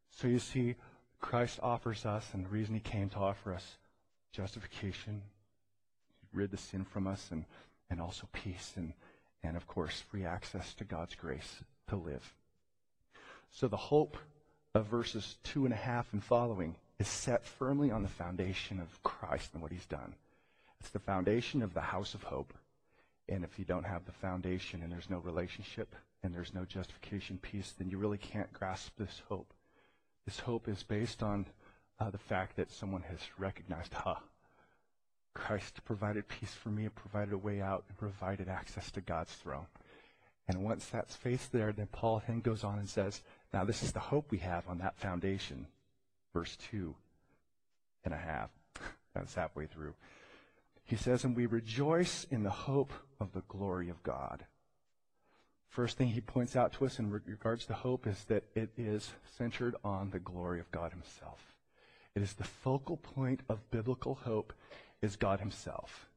So 0.09 0.27
you 0.27 0.39
see, 0.39 0.75
Christ 1.21 1.59
offers 1.61 2.05
us, 2.05 2.27
and 2.33 2.43
the 2.43 2.49
reason 2.49 2.73
he 2.73 2.79
came 2.79 3.09
to 3.09 3.19
offer 3.19 3.53
us 3.53 3.77
justification, 4.31 5.21
rid 6.33 6.49
the 6.49 6.57
sin 6.57 6.83
from 6.83 7.05
us, 7.05 7.29
and, 7.31 7.45
and 7.89 8.01
also 8.01 8.27
peace, 8.31 8.73
and, 8.75 8.93
and 9.43 9.55
of 9.57 9.67
course, 9.67 10.01
free 10.01 10.25
access 10.25 10.73
to 10.75 10.83
God's 10.83 11.15
grace 11.15 11.63
to 11.89 11.95
live. 11.95 12.33
So 13.51 13.67
the 13.67 13.77
hope 13.77 14.17
of 14.73 14.87
verses 14.87 15.37
two 15.43 15.65
and 15.65 15.73
a 15.73 15.77
half 15.77 16.11
and 16.13 16.23
following 16.23 16.75
is 16.99 17.07
set 17.07 17.45
firmly 17.45 17.91
on 17.91 18.01
the 18.01 18.09
foundation 18.09 18.79
of 18.79 19.03
Christ 19.03 19.51
and 19.53 19.61
what 19.61 19.71
he's 19.71 19.85
done. 19.85 20.15
It's 20.79 20.89
the 20.89 20.99
foundation 20.99 21.61
of 21.61 21.73
the 21.73 21.81
house 21.81 22.13
of 22.13 22.23
hope. 22.23 22.53
And 23.29 23.43
if 23.43 23.57
you 23.57 23.65
don't 23.65 23.85
have 23.85 24.05
the 24.05 24.11
foundation 24.11 24.81
and 24.81 24.91
there's 24.91 25.09
no 25.09 25.19
relationship 25.19 25.95
and 26.23 26.33
there's 26.33 26.53
no 26.53 26.65
justification 26.65 27.37
piece, 27.37 27.71
then 27.71 27.89
you 27.89 27.97
really 27.97 28.17
can't 28.17 28.51
grasp 28.51 28.91
this 28.97 29.21
hope. 29.29 29.53
This 30.25 30.39
hope 30.39 30.67
is 30.67 30.83
based 30.83 31.21
on 31.21 31.45
uh, 31.99 32.09
the 32.09 32.17
fact 32.17 32.55
that 32.57 32.71
someone 32.71 33.03
has 33.03 33.19
recognized, 33.37 33.93
ha, 33.93 34.15
huh, 34.15 34.25
Christ 35.33 35.83
provided 35.85 36.27
peace 36.27 36.53
for 36.53 36.69
me, 36.69 36.87
provided 36.89 37.33
a 37.33 37.37
way 37.37 37.61
out, 37.61 37.83
and 37.87 37.97
provided 37.97 38.47
access 38.47 38.91
to 38.91 39.01
God's 39.01 39.33
throne. 39.33 39.65
And 40.47 40.63
once 40.63 40.85
that's 40.85 41.15
faced 41.15 41.51
there, 41.51 41.71
then 41.71 41.87
Paul 41.87 42.21
then 42.27 42.41
goes 42.41 42.63
on 42.63 42.77
and 42.77 42.89
says, 42.89 43.21
now 43.53 43.63
this 43.63 43.83
is 43.83 43.91
the 43.91 43.99
hope 43.99 44.29
we 44.29 44.39
have 44.39 44.67
on 44.67 44.79
that 44.79 44.97
foundation. 44.97 45.67
Verse 46.33 46.57
2. 46.71 46.95
and 48.05 48.13
a 48.13 48.17
half. 48.17 48.49
That's 49.13 49.35
halfway 49.35 49.67
through. 49.67 49.93
He 50.83 50.95
says, 50.95 51.23
and 51.23 51.35
we 51.35 51.45
rejoice 51.45 52.25
in 52.29 52.43
the 52.43 52.49
hope 52.49 52.91
of 53.19 53.31
the 53.31 53.43
glory 53.47 53.89
of 53.89 54.01
God. 54.03 54.43
First 55.69 55.97
thing 55.97 56.09
he 56.09 56.21
points 56.21 56.55
out 56.55 56.73
to 56.73 56.85
us 56.85 56.99
in 56.99 57.09
regards 57.09 57.65
to 57.65 57.73
hope 57.73 58.05
is 58.05 58.25
that 58.25 58.43
it 58.53 58.69
is 58.77 59.11
centered 59.37 59.75
on 59.83 60.09
the 60.09 60.19
glory 60.19 60.59
of 60.59 60.71
God 60.71 60.91
himself. 60.91 61.55
It 62.15 62.21
is 62.21 62.33
the 62.33 62.43
focal 62.43 62.97
point 62.97 63.41
of 63.49 63.71
biblical 63.71 64.15
hope 64.15 64.53
is 65.03 65.15
God 65.17 65.39
himself. 65.39 66.07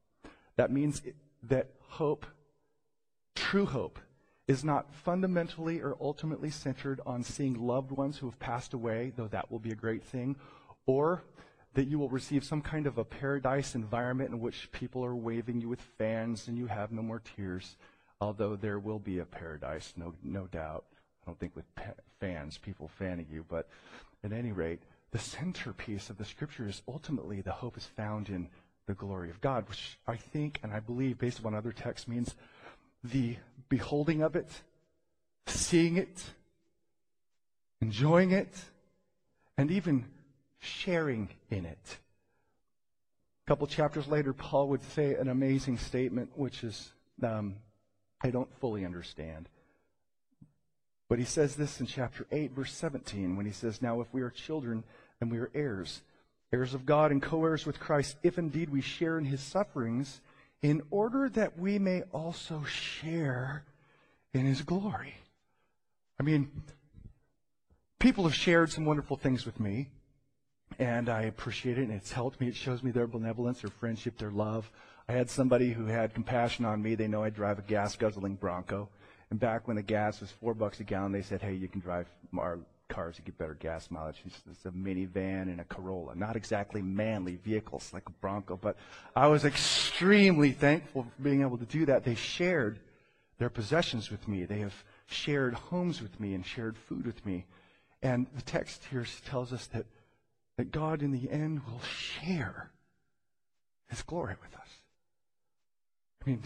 That 0.57 0.71
means 0.71 1.03
that 1.43 1.71
hope, 1.89 2.25
true 3.35 3.67
hope, 3.67 3.99
is 4.49 4.65
not 4.65 4.95
fundamentally 4.95 5.81
or 5.81 5.97
ultimately 6.01 6.51
centered 6.51 7.01
on 7.05 7.23
seeing 7.23 7.55
loved 7.55 7.91
ones 7.91 8.19
who 8.19 8.27
have 8.27 8.39
passed 8.39 8.73
away, 8.73 9.13
though 9.17 9.27
that 9.27 9.51
will 9.51 9.59
be 9.59 9.73
a 9.73 9.77
great 9.77 10.05
thing, 10.05 10.37
or 10.87 11.25
that 11.75 11.89
you 11.89 11.99
will 11.99 12.09
receive 12.09 12.45
some 12.45 12.63
kind 12.63 12.87
of 12.87 12.97
a 12.97 13.05
paradise 13.05 13.75
environment 13.75 14.31
in 14.31 14.41
which 14.41 14.71
people 14.71 15.05
are 15.05 15.17
waving 15.17 15.61
you 15.61 15.69
with 15.69 15.81
fans 15.99 16.47
and 16.49 16.57
you 16.57 16.67
have 16.67 16.93
no 16.93 17.03
more 17.03 17.21
tears, 17.37 17.77
although 18.21 18.55
there 18.55 18.79
will 18.79 19.01
be 19.01 19.19
a 19.19 19.27
paradise, 19.27 19.93
no, 19.97 20.15
no 20.23 20.47
doubt. 20.47 20.85
I 21.23 21.27
don't 21.27 21.39
think 21.41 21.57
with 21.57 21.67
fans, 22.21 22.57
people 22.57 22.89
fanning 22.89 23.27
you, 23.31 23.45
but 23.49 23.69
at 24.23 24.33
any 24.33 24.53
rate, 24.53 24.81
the 25.11 25.19
centerpiece 25.19 26.09
of 26.09 26.19
the 26.19 26.25
scripture 26.25 26.69
is 26.69 26.83
ultimately 26.87 27.41
the 27.41 27.53
hope 27.53 27.77
is 27.77 27.85
found 27.85 28.29
in 28.29 28.49
the 28.87 28.95
glory 28.95 29.31
of 29.31 29.41
God, 29.41 29.69
which 29.69 29.99
I 30.07 30.17
think 30.17 30.61
and 30.63 30.73
I 30.73 30.81
believe, 30.81 31.19
based 31.19 31.39
upon 31.39 31.55
other 31.55 31.73
texts, 31.73 32.09
means 32.09 32.35
the 33.03 33.37
beholding 33.69 34.23
of 34.23 34.37
it, 34.37 34.49
seeing 35.47 35.97
it, 35.97 36.23
enjoying 37.81 38.31
it, 38.31 38.55
and 39.59 39.71
even 39.71 40.07
sharing 40.59 41.29
in 41.51 41.65
it. 41.65 41.99
A 43.47 43.51
couple 43.51 43.67
chapters 43.67 44.09
later, 44.09 44.33
Paul 44.33 44.69
would 44.69 44.83
say 44.83 45.15
an 45.15 45.29
amazing 45.29 45.79
statement, 45.79 46.31
which 46.35 46.65
is, 46.65 46.93
um, 47.23 47.57
I 48.23 48.31
don't 48.31 48.53
fully 48.61 48.85
understand. 48.85 49.49
But 51.09 51.19
he 51.19 51.25
says 51.25 51.55
this 51.55 51.81
in 51.81 51.87
chapter 51.87 52.27
8, 52.33 52.53
verse 52.53 52.73
17, 52.73 53.37
when 53.37 53.47
he 53.47 53.53
says, 53.53 53.81
Now 53.81 54.01
if 54.01 54.13
we 54.13 54.23
are 54.23 54.31
children, 54.31 54.83
then 55.21 55.29
we 55.29 55.39
are 55.39 55.51
heirs, 55.55 56.03
heirs 56.53 56.75
of 56.75 56.87
God 56.87 57.11
and 57.11 57.23
co 57.23 57.45
heirs 57.45 57.67
with 57.67 57.81
Christ, 57.81 58.17
if 58.23 58.39
indeed 58.39 58.71
we 58.71 58.81
share 58.81 59.19
in 59.19 59.25
his 59.25 59.41
sufferings, 59.41 60.21
in 60.63 60.83
order 60.91 61.29
that 61.31 61.59
we 61.59 61.79
may 61.79 62.03
also 62.13 62.65
share 62.65 63.65
in 64.33 64.47
his 64.47 64.63
glory. 64.63 65.15
I 66.19 66.23
mean, 66.23 66.51
people 67.99 68.25
have 68.25 68.35
shared 68.35 68.71
some 68.71 68.85
wonderful 68.85 69.17
things 69.17 69.45
with 69.45 69.61
me. 69.61 69.89
And 70.79 71.09
I 71.09 71.23
appreciate 71.23 71.79
it, 71.79 71.83
and 71.83 71.93
it's 71.93 72.13
helped 72.13 72.41
me. 72.41 72.49
It 72.49 72.57
shows 72.57 72.83
me 72.83 72.91
their 72.91 73.07
benevolence, 73.07 73.61
their 73.61 73.71
friendship, 73.71 74.19
their 74.19 74.31
love. 74.31 74.71
I 75.09 75.13
had 75.13 75.31
somebody 75.31 75.73
who 75.73 75.87
had 75.87 76.13
compassion 76.13 76.65
on 76.65 76.83
me. 76.83 76.95
They 76.97 77.07
know 77.07 77.23
I 77.23 77.31
drive 77.31 77.59
a 77.59 77.63
gas 77.63 77.97
guzzling 77.97 78.35
Bronco. 78.35 78.89
And 79.31 79.39
back 79.41 79.67
when 79.67 79.77
the 79.77 79.83
gas 79.83 80.21
was 80.21 80.31
four 80.31 80.55
bucks 80.55 80.81
a 80.81 80.85
gallon, 80.85 81.13
they 81.13 81.23
said, 81.23 81.41
hey, 81.41 81.55
you 81.55 81.69
can 81.69 81.81
drive 81.81 82.09
our 82.37 82.59
cars 82.89 83.17
to 83.17 83.23
get 83.23 83.39
better 83.39 83.55
gas 83.55 83.91
mileage. 83.91 84.23
It's 84.51 84.65
a 84.65 84.71
minivan 84.71 85.43
and 85.43 85.61
a 85.61 85.65
Corolla. 85.65 86.15
Not 86.15 86.37
exactly 86.37 86.83
manly 86.83 87.37
vehicles 87.37 87.93
like 87.93 88.09
a 88.09 88.13
Bronco, 88.13 88.57
but 88.57 88.77
I 89.15 89.27
was 89.27 89.45
extremely 89.45 90.53
thankful 90.53 91.05
for 91.05 91.23
being 91.23 91.43
able 91.43 91.59
to 91.59 91.65
do 91.65 91.87
that. 91.87 92.05
They 92.05 92.15
shared 92.15 92.81
their 93.39 93.51
possessions 93.51 94.11
with 94.11 94.27
me. 94.29 94.45
They 94.45 94.61
have 94.61 94.85
shared 95.07 95.55
homes 95.55 96.01
with 96.01 96.19
me 96.19 96.35
and 96.35 96.45
shared 96.45 96.77
food 96.77 97.07
with 97.07 97.25
me. 97.27 97.47
And 98.03 98.27
the 98.35 98.43
text 98.43 98.85
here 98.91 99.07
tells 99.27 99.53
us 99.53 99.67
that 99.69 99.87
that 100.57 100.71
God 100.71 101.03
in 101.03 101.13
the 101.13 101.31
end 101.31 101.61
will 101.67 101.83
share 101.83 102.71
his 103.89 104.03
glory 104.03 104.37
with 104.43 104.59
us. 104.59 104.69
I 106.25 106.31
mean, 106.31 106.43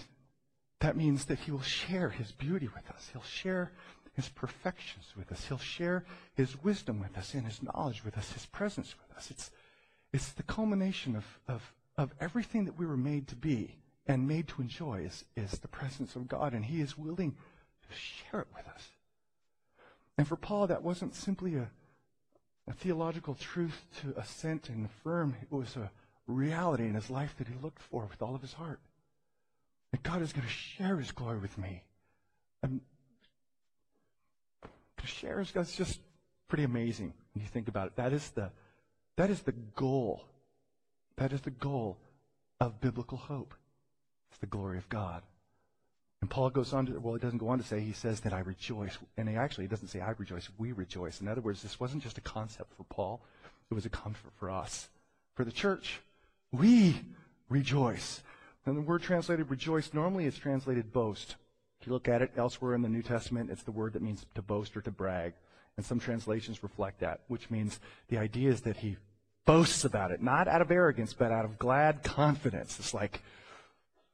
that 0.81 0.97
means 0.97 1.27
that 1.27 1.39
he 1.39 1.51
will 1.51 1.63
share 1.63 2.11
his 2.11 2.33
beauty 2.33 2.69
with 2.75 2.91
us. 2.91 3.09
He'll 3.13 3.23
share 3.23 3.73
his 4.13 4.29
perfections 4.29 5.07
with 5.17 5.31
us. 5.33 5.47
He'll 5.47 5.59
share 5.59 6.05
his 6.35 6.63
wisdom 6.63 7.01
with 7.01 7.17
us 7.17 7.35
and 7.35 7.45
his 7.45 7.63
knowledge 7.63 8.05
with 8.05 8.19
us, 8.19 8.33
his 8.33 8.47
presence 8.47 8.95
with 9.01 9.17
us. 9.17 9.31
It's, 9.31 9.51
it's 10.13 10.33
the 10.33 10.43
culmination 10.43 11.17
of, 11.17 11.25
of, 11.49 11.73
of 11.97 12.13
everything 12.21 12.65
that 12.65 12.79
we 12.79 12.87
were 12.87 12.97
made 12.97 13.29
to 13.29 13.37
be 13.37 13.77
and 14.07 14.27
made 14.27 14.49
to 14.49 14.63
enjoy 14.63 15.03
is, 15.07 15.25
is 15.37 15.59
the 15.61 15.69
presence 15.69 16.17
of 16.17 16.29
God, 16.29 16.53
and 16.53 16.65
he 16.65 16.81
is 16.81 16.99
willing 16.99 17.33
to 17.33 17.97
share 17.97 18.41
it 18.41 18.49
with 18.55 18.67
us. 18.69 18.89
And 20.19 20.27
for 20.27 20.37
Paul, 20.37 20.67
that 20.67 20.83
wasn't 20.83 21.15
simply 21.15 21.55
a, 21.55 21.71
a 22.69 22.73
theological 22.73 23.35
truth 23.35 23.85
to 24.01 24.19
assent 24.19 24.69
and 24.69 24.87
affirm. 24.87 25.37
It 25.41 25.55
was 25.55 25.77
a 25.77 25.91
reality 26.27 26.87
in 26.87 26.95
his 26.95 27.11
life 27.11 27.35
that 27.39 27.49
he 27.49 27.55
looked 27.63 27.81
for 27.81 28.07
with 28.11 28.21
all 28.21 28.35
of 28.35 28.43
his 28.43 28.55
heart. 28.55 28.81
That 29.93 30.03
God 30.03 30.23
is 30.23 30.33
going 30.33 30.47
to 30.47 30.53
share 30.53 30.97
his 30.97 31.11
glory 31.11 31.39
with 31.39 31.57
me. 31.57 31.85
And 32.63 32.81
to 35.01 35.07
share 35.07 35.39
his 35.39 35.51
God's 35.51 35.77
just 35.77 36.01
pretty 36.49 36.65
amazing 36.65 37.13
when 37.35 37.43
you 37.43 37.49
think 37.49 37.69
about 37.69 37.89
it. 37.89 37.97
That 37.97 38.13
is 38.13 38.31
the 38.31 38.51
that 39.17 39.31
is 39.31 39.43
the 39.43 39.53
goal. 39.53 40.25
That 41.17 41.33
is 41.33 41.43
the 41.43 41.51
goal 41.51 41.99
of 42.61 42.81
biblical 42.81 43.19
hope. 43.19 43.55
It's 44.31 44.39
the 44.39 44.47
glory 44.47 44.79
of 44.79 44.89
God. 44.89 45.23
And 46.21 46.29
Paul 46.29 46.51
goes 46.51 46.73
on 46.73 46.87
to, 46.87 46.99
well, 47.01 47.15
he 47.15 47.21
doesn't 47.21 47.39
go 47.39 47.49
on 47.49 47.59
to 47.59 47.65
say, 47.65 47.81
he 47.81 47.93
says 47.93 48.21
that 48.21 48.33
I 48.33 48.41
rejoice. 48.41 48.97
And 49.17 49.29
he 49.29 49.37
actually 49.37 49.67
doesn't 49.67 49.89
say 49.89 50.01
I 50.01 50.13
rejoice, 50.19 50.49
we 50.59 50.73
rejoice. 50.73 51.21
In 51.21 51.29
other 51.29 51.41
words, 51.41 51.63
this 51.63 51.81
wasn't 51.81 52.03
just 52.03 52.19
a 52.19 52.23
concept 52.23 52.75
for 52.77 52.85
Paul, 52.85 53.21
it 53.71 53.75
was 53.75 53.87
a 53.87 53.91
comfort 53.91 54.33
for 54.39 54.51
us. 54.51 54.89
For 55.35 55.45
the 55.45 55.53
church, 55.53 56.01
we 56.53 57.01
rejoice. 57.49 58.23
And 58.67 58.77
the 58.77 58.83
word 58.83 59.03
translated 59.03 59.51
rejoice, 59.51 59.95
normally 59.95 60.27
is 60.27 60.37
translated 60.37 60.93
boast. 60.93 61.37
If 61.81 61.87
you 61.87 61.93
look 61.95 62.09
at 62.09 62.21
it 62.21 62.33
elsewhere 62.37 62.75
in 62.75 62.83
the 62.83 62.89
New 62.89 63.03
Testament, 63.03 63.51
it's 63.51 63.63
the 63.63 63.73
word 63.73 63.95
that 63.95 64.03
means 64.03 64.27
to 64.35 64.43
boast 64.43 64.77
or 64.77 64.83
to 64.83 64.91
brag. 64.91 65.33
And 65.77 65.87
some 65.87 65.99
translations 65.99 66.63
reflect 66.63 67.01
that, 67.01 67.21
which 67.29 67.51
means 67.51 67.81
the 68.09 68.19
idea 68.19 68.51
is 68.51 68.61
that 68.63 68.77
he 68.77 68.99
boasts 69.47 69.85
about 69.85 70.11
it, 70.11 70.23
not 70.23 70.47
out 70.47 70.61
of 70.61 70.71
arrogance, 70.71 71.15
but 71.15 71.33
out 71.33 71.47
of 71.47 71.59
glad 71.59 72.03
confidence. 72.03 72.79
It's 72.79 72.93
like, 72.93 73.23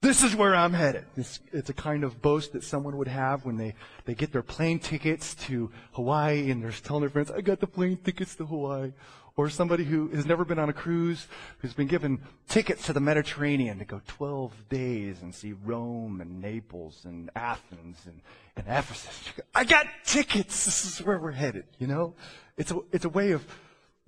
this 0.07 0.23
is 0.23 0.37
where 0.37 0.55
I'm 0.55 0.73
headed. 0.73 1.05
It's, 1.17 1.41
it's, 1.53 1.69
a 1.69 1.75
kind 1.75 2.05
of 2.05 2.23
boast 2.23 2.53
that 2.53 2.63
someone 2.63 2.97
would 2.97 3.09
have 3.09 3.45
when 3.45 3.57
they, 3.57 3.75
they 4.05 4.15
get 4.15 4.31
their 4.31 4.43
plane 4.43 4.79
tickets 4.79 5.35
to 5.47 5.71
Hawaii 5.93 6.51
and 6.51 6.63
they're 6.63 6.71
telling 6.71 7.01
their 7.01 7.11
friends, 7.11 7.31
I 7.31 7.41
got 7.41 7.59
the 7.59 7.67
plane 7.67 7.97
tickets 7.97 8.37
to 8.37 8.47
Hawaii. 8.47 8.93
Or 9.37 9.51
somebody 9.51 9.85
who 9.85 10.09
has 10.09 10.25
never 10.25 10.47
been 10.47 10.59
on 10.59 10.71
a 10.71 10.73
cruise, 10.73 11.27
who's 11.59 11.75
been 11.75 11.89
given 11.89 12.23
tickets 12.49 12.87
to 12.87 12.95
the 12.95 13.01
Mediterranean 13.01 13.79
to 13.81 13.85
go 13.85 14.01
12 14.07 14.69
days 14.71 15.21
and 15.21 15.35
see 15.35 15.55
Rome 15.65 16.23
and 16.23 16.41
Naples 16.41 17.03
and 17.05 17.29
Athens 17.37 17.99
and, 18.07 18.21
and 18.57 18.65
Ephesus. 18.67 19.35
I 19.55 19.65
got 19.65 19.87
tickets. 20.05 20.65
This 20.65 20.87
is 20.87 21.05
where 21.05 21.19
we're 21.19 21.33
headed, 21.33 21.65
you 21.79 21.87
know? 21.87 22.15
It's 22.57 22.71
a, 22.71 22.79
it's 22.93 23.05
a 23.05 23.11
way 23.11 23.33
of, 23.33 23.45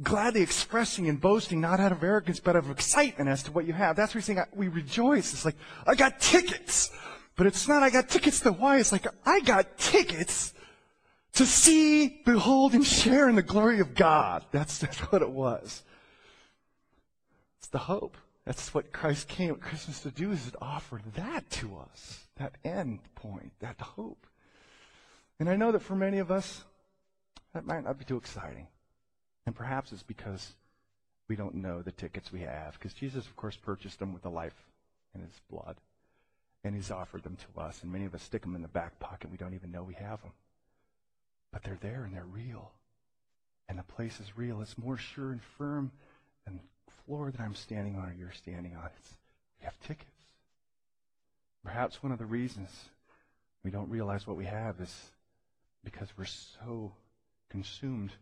gladly 0.02 0.43
expressing 0.43 1.09
and 1.09 1.21
boasting, 1.21 1.61
not 1.61 1.81
out 1.81 1.93
of 1.93 2.02
arrogance, 2.02 2.40
but 2.40 2.57
of 2.57 2.71
excitement 2.71 3.28
as 3.28 3.43
to 3.45 3.52
what 3.52 3.67
you 3.67 3.73
have. 3.73 3.97
That's 3.97 4.14
where 4.14 4.21
he's 4.21 4.26
saying 4.26 4.43
we 4.55 4.69
rejoice. 4.69 5.33
It's 5.33 5.45
like, 5.45 5.57
I 5.87 5.95
got 5.95 6.21
tickets. 6.21 6.90
But 7.37 7.47
it's 7.47 7.69
not, 7.69 7.83
I 7.83 7.90
got 7.90 8.09
tickets 8.09 8.40
to 8.40 8.52
why. 8.52 8.78
It's 8.78 8.93
like, 8.93 9.07
I 9.25 9.40
got 9.40 9.78
tickets 9.78 10.55
to 11.35 11.47
see, 11.47 12.21
behold, 12.25 12.75
and 12.75 12.85
share 12.85 13.28
in 13.28 13.37
the 13.37 13.43
glory 13.43 13.81
of 13.81 13.95
God. 13.95 14.45
That's, 14.50 14.78
that's 14.78 14.99
what 15.12 15.23
it 15.23 15.31
was. 15.31 15.83
It's 17.59 17.69
the 17.69 17.78
hope. 17.78 18.17
That's 18.45 18.73
what 18.73 18.93
Christ 18.93 19.28
came 19.28 19.50
at 19.50 19.61
Christmas 19.61 20.00
to 20.00 20.11
do, 20.11 20.33
is 20.33 20.50
to 20.50 20.59
offer 20.61 21.00
that 21.17 21.49
to 21.50 21.76
us. 21.76 22.26
That 22.37 22.55
end 22.64 23.00
point, 23.14 23.52
that 23.61 23.81
hope. 23.81 24.26
And 25.38 25.49
I 25.49 25.57
know 25.57 25.71
that 25.73 25.83
for 25.83 25.95
many 25.95 26.19
of 26.19 26.31
us, 26.31 26.64
that 27.52 27.67
might 27.67 27.85
not 27.85 27.99
be 27.99 28.05
too 28.05 28.17
exciting. 28.17 28.67
And 29.49 29.57
perhaps 29.57 29.93
it's 29.93 30.02
because 30.02 30.52
we 31.26 31.35
don't 31.35 31.55
know 31.55 31.81
the 31.81 31.90
tickets 31.90 32.31
we 32.31 32.40
have. 32.40 32.75
Because 32.75 32.93
Jesus, 32.93 33.25
of 33.25 33.35
course, 33.35 33.57
purchased 33.57 33.99
them 33.99 34.12
with 34.12 34.21
the 34.21 34.28
life 34.28 34.52
in 35.14 35.23
his 35.23 35.40
blood. 35.50 35.76
And 36.62 36.75
he's 36.75 36.90
offered 36.90 37.23
them 37.23 37.38
to 37.38 37.62
us. 37.62 37.83
And 37.83 37.90
many 37.90 38.05
of 38.05 38.14
us 38.14 38.23
stick 38.23 38.43
them 38.43 38.55
in 38.55 38.61
the 38.61 38.69
back 38.69 39.00
pocket. 39.00 39.31
We 39.31 39.38
don't 39.38 39.55
even 39.55 39.73
know 39.73 39.83
we 39.83 39.95
have 39.95 40.21
them. 40.21 40.33
But 41.50 41.62
they're 41.62 41.78
there 41.81 42.05
and 42.05 42.14
they're 42.14 42.26
real. 42.26 42.73
And 43.71 43.78
the 43.78 43.85
place 43.85 44.21
is 44.21 44.37
real. 44.37 44.61
It's 44.61 44.76
more 44.76 44.99
sure 44.99 45.33
and 45.33 45.40
firm 45.57 45.93
than 46.45 46.61
the 46.85 46.93
floor 47.07 47.31
that 47.31 47.40
I'm 47.40 47.55
standing 47.55 47.97
on 47.97 48.11
or 48.11 48.14
you're 48.19 48.33
standing 48.33 48.76
on. 48.76 48.90
It's, 48.99 49.14
we 49.61 49.64
have 49.64 49.81
tickets. 49.81 50.11
Perhaps 51.64 52.02
one 52.02 52.12
of 52.12 52.19
the 52.19 52.26
reasons 52.26 52.69
we 53.64 53.71
don't 53.71 53.88
realize 53.88 54.26
what 54.26 54.37
we 54.37 54.45
have 54.45 54.78
is 54.78 54.95
because 55.83 56.09
we're 56.19 56.26
so 56.26 56.93
consumed 57.49 58.12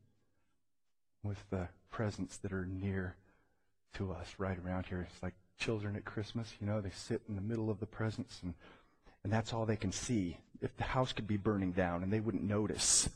with 1.22 1.38
the 1.50 1.68
presents 1.90 2.36
that 2.38 2.52
are 2.52 2.66
near 2.66 3.16
to 3.94 4.12
us 4.12 4.34
right 4.38 4.58
around 4.64 4.86
here. 4.86 5.06
It's 5.10 5.22
like 5.22 5.34
children 5.58 5.96
at 5.96 6.04
Christmas, 6.04 6.52
you 6.60 6.66
know, 6.66 6.80
they 6.80 6.90
sit 6.90 7.22
in 7.28 7.34
the 7.34 7.40
middle 7.40 7.70
of 7.70 7.80
the 7.80 7.86
presents 7.86 8.40
and, 8.42 8.54
and 9.24 9.32
that's 9.32 9.52
all 9.52 9.66
they 9.66 9.76
can 9.76 9.92
see. 9.92 10.38
If 10.60 10.76
the 10.76 10.84
house 10.84 11.12
could 11.12 11.26
be 11.26 11.36
burning 11.36 11.72
down 11.72 12.02
and 12.02 12.12
they 12.12 12.20
wouldn't 12.20 12.44
notice, 12.44 13.08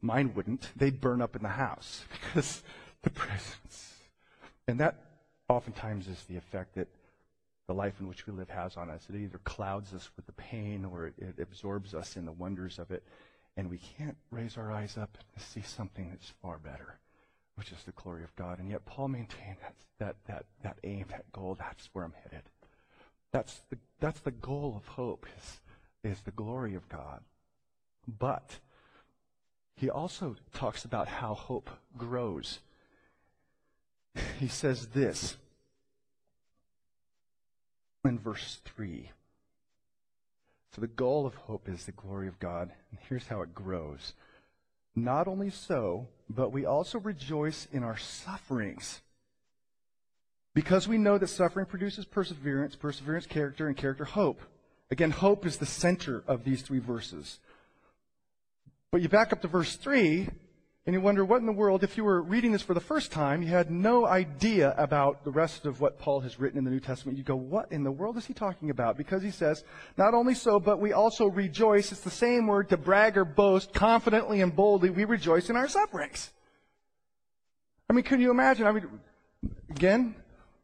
mine 0.00 0.32
wouldn't, 0.34 0.70
they'd 0.76 1.00
burn 1.00 1.22
up 1.22 1.36
in 1.36 1.42
the 1.42 1.48
house 1.48 2.04
because 2.12 2.62
the 3.02 3.10
presents. 3.10 3.96
And 4.66 4.80
that 4.80 4.96
oftentimes 5.48 6.08
is 6.08 6.24
the 6.24 6.36
effect 6.36 6.74
that 6.76 6.88
the 7.66 7.74
life 7.74 8.00
in 8.00 8.08
which 8.08 8.26
we 8.26 8.32
live 8.32 8.50
has 8.50 8.76
on 8.76 8.90
us. 8.90 9.06
It 9.08 9.16
either 9.16 9.38
clouds 9.44 9.94
us 9.94 10.10
with 10.16 10.26
the 10.26 10.32
pain 10.32 10.84
or 10.84 11.12
it, 11.18 11.38
absorbs 11.40 11.94
us 11.94 12.16
in 12.16 12.24
the 12.24 12.32
wonders 12.32 12.78
of 12.78 12.90
it, 12.90 13.02
and 13.56 13.70
we 13.70 13.78
can't 13.78 14.16
raise 14.30 14.56
our 14.56 14.72
eyes 14.72 14.98
up 14.98 15.16
to 15.34 15.44
see 15.44 15.62
something 15.62 16.10
that's 16.10 16.32
far 16.42 16.58
better, 16.58 16.98
which 17.56 17.72
is 17.72 17.82
the 17.84 17.92
glory 17.92 18.24
of 18.24 18.34
God. 18.36 18.58
And 18.58 18.70
yet 18.70 18.84
Paul 18.84 19.08
maintained 19.08 19.56
that, 19.62 19.74
that, 19.98 20.16
that, 20.26 20.44
that 20.62 20.78
aim, 20.84 21.06
that 21.10 21.30
goal, 21.32 21.56
that's 21.58 21.88
where 21.92 22.04
I'm 22.04 22.14
headed. 22.22 22.42
That's 23.32 23.60
the, 23.70 23.78
that's 24.00 24.20
the 24.20 24.30
goal 24.30 24.74
of 24.76 24.86
hope, 24.88 25.26
is, 25.38 25.60
is 26.12 26.20
the 26.22 26.30
glory 26.30 26.74
of 26.74 26.88
God. 26.88 27.20
But 28.06 28.58
he 29.76 29.88
also 29.90 30.36
talks 30.52 30.84
about 30.84 31.08
how 31.08 31.34
hope 31.34 31.70
grows. 31.96 32.60
He 34.38 34.48
says 34.48 34.88
this 34.88 35.36
in 38.04 38.18
verse 38.18 38.60
3. 38.64 39.10
So 40.74 40.80
the 40.80 40.86
goal 40.86 41.26
of 41.26 41.34
hope 41.34 41.68
is 41.68 41.84
the 41.84 41.92
glory 41.92 42.28
of 42.28 42.38
God. 42.38 42.70
And 42.90 42.98
here's 43.08 43.28
how 43.28 43.42
it 43.42 43.54
grows. 43.54 44.14
Not 44.94 45.26
only 45.28 45.50
so, 45.50 46.08
but 46.28 46.52
we 46.52 46.66
also 46.66 46.98
rejoice 46.98 47.66
in 47.72 47.82
our 47.82 47.96
sufferings. 47.96 49.00
Because 50.54 50.86
we 50.86 50.98
know 50.98 51.16
that 51.16 51.28
suffering 51.28 51.66
produces 51.66 52.04
perseverance, 52.04 52.76
perseverance, 52.76 53.26
character, 53.26 53.68
and 53.68 53.76
character, 53.76 54.04
hope. 54.04 54.42
Again, 54.90 55.10
hope 55.10 55.46
is 55.46 55.56
the 55.56 55.66
center 55.66 56.22
of 56.26 56.44
these 56.44 56.60
three 56.60 56.78
verses. 56.78 57.38
But 58.90 59.00
you 59.00 59.08
back 59.08 59.32
up 59.32 59.40
to 59.40 59.48
verse 59.48 59.76
3, 59.76 60.28
and 60.84 60.94
you 60.94 61.00
wonder 61.00 61.24
what 61.24 61.38
in 61.38 61.46
the 61.46 61.52
world, 61.52 61.84
if 61.84 61.96
you 61.96 62.02
were 62.02 62.20
reading 62.20 62.50
this 62.50 62.62
for 62.62 62.74
the 62.74 62.80
first 62.80 63.12
time, 63.12 63.40
you 63.40 63.48
had 63.48 63.70
no 63.70 64.04
idea 64.04 64.74
about 64.76 65.24
the 65.24 65.30
rest 65.30 65.64
of 65.64 65.80
what 65.80 66.00
Paul 66.00 66.18
has 66.20 66.40
written 66.40 66.58
in 66.58 66.64
the 66.64 66.72
New 66.72 66.80
Testament. 66.80 67.16
You 67.16 67.22
go, 67.22 67.36
what 67.36 67.70
in 67.70 67.84
the 67.84 67.92
world 67.92 68.16
is 68.16 68.26
he 68.26 68.34
talking 68.34 68.68
about? 68.68 68.96
Because 68.96 69.22
he 69.22 69.30
says, 69.30 69.62
not 69.96 70.12
only 70.12 70.34
so, 70.34 70.58
but 70.58 70.80
we 70.80 70.92
also 70.92 71.26
rejoice. 71.26 71.92
It's 71.92 72.00
the 72.00 72.10
same 72.10 72.48
word 72.48 72.68
to 72.70 72.76
brag 72.76 73.16
or 73.16 73.24
boast, 73.24 73.72
confidently 73.72 74.40
and 74.40 74.56
boldly. 74.56 74.90
We 74.90 75.04
rejoice 75.04 75.50
in 75.50 75.56
our 75.56 75.68
sufferings. 75.68 76.32
I 77.88 77.92
mean, 77.92 78.02
can 78.02 78.20
you 78.20 78.32
imagine? 78.32 78.66
I 78.66 78.72
mean, 78.72 78.88
again, 79.70 80.16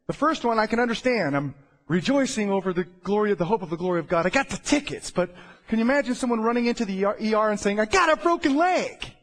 the 0.09 0.15
first 0.15 0.45
one 0.45 0.59
I 0.59 0.67
can 0.67 0.81
understand. 0.81 1.37
I'm 1.37 1.55
rejoicing 1.87 2.51
over 2.51 2.73
the 2.73 2.85
glory 3.05 3.31
of 3.31 3.39
the 3.39 3.45
hope 3.45 3.63
of 3.63 3.71
the 3.71 3.77
glory 3.77 4.01
of 4.01 4.09
God. 4.09 4.27
I 4.27 4.31
got 4.31 4.49
the 4.49 4.57
tickets, 4.57 5.13
but 5.13 5.33
can 5.69 5.79
you 5.79 5.85
imagine 5.85 6.17
someone 6.17 6.41
running 6.41 6.67
into 6.67 6.85
the 6.85 7.05
ER 7.05 7.51
and 7.51 7.61
saying, 7.61 7.79
I 7.79 7.85
got 7.85 8.11
a 8.11 8.17
broken 8.17 8.57
leg? 8.57 9.15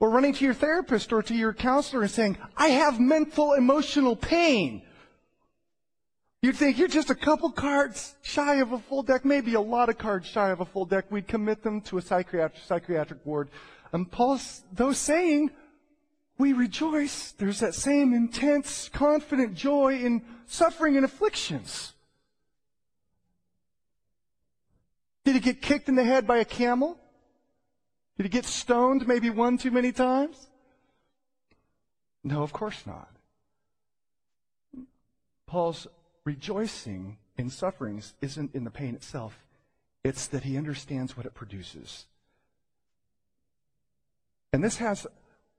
Or 0.00 0.10
running 0.10 0.34
to 0.34 0.44
your 0.44 0.54
therapist 0.54 1.12
or 1.12 1.22
to 1.22 1.34
your 1.34 1.52
counselor 1.52 2.02
and 2.02 2.10
saying, 2.10 2.38
I 2.56 2.68
have 2.68 2.98
mental 3.00 3.52
emotional 3.54 4.16
pain. 4.16 4.82
You'd 6.42 6.56
think 6.56 6.78
you're 6.78 6.88
just 6.88 7.08
a 7.08 7.14
couple 7.14 7.50
cards 7.50 8.14
shy 8.20 8.56
of 8.56 8.72
a 8.72 8.78
full 8.78 9.02
deck, 9.02 9.24
maybe 9.24 9.54
a 9.54 9.60
lot 9.60 9.88
of 9.88 9.96
cards 9.96 10.26
shy 10.26 10.50
of 10.50 10.60
a 10.60 10.66
full 10.66 10.84
deck. 10.84 11.10
We'd 11.10 11.26
commit 11.26 11.62
them 11.62 11.80
to 11.82 11.96
a 11.96 12.02
psychiatric, 12.02 12.62
psychiatric 12.66 13.24
ward. 13.24 13.48
And 13.92 14.10
Paul's, 14.10 14.62
though 14.72 14.92
saying, 14.92 15.52
we 16.36 16.52
rejoice, 16.52 17.32
there's 17.38 17.60
that 17.60 17.74
same 17.74 18.12
intense, 18.12 18.90
confident 18.90 19.54
joy 19.54 20.00
in 20.00 20.22
suffering 20.46 20.96
and 20.96 21.04
afflictions. 21.04 21.94
Did 25.24 25.36
he 25.36 25.40
get 25.40 25.62
kicked 25.62 25.88
in 25.88 25.94
the 25.94 26.04
head 26.04 26.26
by 26.26 26.38
a 26.38 26.44
camel? 26.44 26.98
Did 28.16 28.24
he 28.24 28.30
get 28.30 28.44
stoned 28.44 29.06
maybe 29.06 29.30
one 29.30 29.58
too 29.58 29.70
many 29.70 29.92
times? 29.92 30.48
No, 32.22 32.42
of 32.42 32.52
course 32.52 32.86
not. 32.86 33.10
Paul's 35.46 35.86
rejoicing 36.24 37.18
in 37.36 37.50
sufferings 37.50 38.14
isn't 38.20 38.54
in 38.54 38.64
the 38.64 38.70
pain 38.70 38.94
itself, 38.94 39.38
it's 40.02 40.26
that 40.28 40.44
he 40.44 40.56
understands 40.56 41.16
what 41.16 41.26
it 41.26 41.34
produces. 41.34 42.06
And 44.52 44.62
this 44.62 44.76
has 44.76 45.06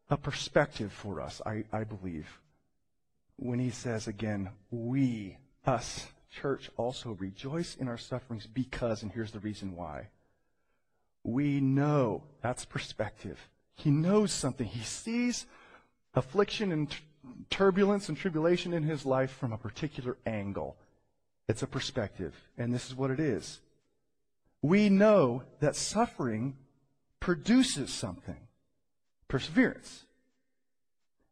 a 0.10 0.18
perspective 0.18 0.94
for 0.94 1.20
us, 1.20 1.42
I, 1.46 1.66
I 1.74 1.84
believe, 1.84 2.40
when 3.38 3.60
he 3.60 3.70
says 3.70 4.08
again, 4.08 4.50
we, 4.72 5.38
us, 5.66 6.08
church 6.32 6.70
also 6.78 7.12
rejoice 7.20 7.76
in 7.76 7.88
our 7.88 7.98
sufferings 7.98 8.48
because, 8.48 9.04
and 9.04 9.12
here's 9.12 9.32
the 9.32 9.40
reason 9.40 9.76
why. 9.76 10.08
We 11.26 11.60
know, 11.60 12.22
that's 12.44 12.66
perspective. 12.66 13.50
He 13.74 13.90
knows 13.90 14.32
something. 14.32 14.68
He 14.68 14.84
sees 14.84 15.48
affliction 16.14 16.72
and 16.72 16.92
t- 16.92 16.98
turbulence 17.50 18.10
and 18.10 18.18
tribulation 18.18 18.74
in 18.74 18.84
his 18.84 19.08
life 19.08 19.32
from 19.32 19.52
a 19.52 19.58
particular 19.58 20.18
angle. 20.28 20.78
It's 21.48 21.64
a 21.64 21.68
perspective, 21.68 22.36
and 22.60 22.72
this 22.72 22.88
is 22.88 22.96
what 22.96 23.10
it 23.10 23.20
is. 23.20 23.60
We 24.62 24.88
know 24.88 25.42
that 25.62 25.76
suffering 25.76 26.58
produces 27.20 27.92
something 27.92 28.48
perseverance. 29.28 30.06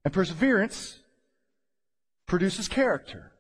And 0.03 0.11
perseverance 0.11 1.01
produces 2.25 2.67
character. 2.67 3.31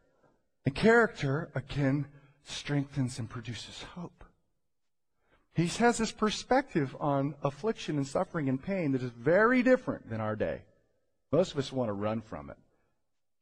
And 0.67 0.75
character, 0.75 1.49
again, 1.55 2.05
strengthens 2.43 3.17
and 3.17 3.27
produces 3.27 3.81
hope. 3.95 4.22
He 5.55 5.67
has 5.67 5.99
this 5.99 6.11
perspective 6.11 6.95
on 6.99 7.35
affliction 7.43 7.97
and 7.97 8.07
suffering 8.07 8.49
and 8.49 8.61
pain 8.61 8.91
that 8.93 9.03
is 9.03 9.11
very 9.11 9.61
different 9.61 10.09
than 10.09 10.19
our 10.19 10.35
day. 10.35 10.61
Most 11.31 11.51
of 11.51 11.59
us 11.59 11.71
want 11.71 11.89
to 11.89 11.93
run 11.93 12.21
from 12.21 12.49
it. 12.49 12.57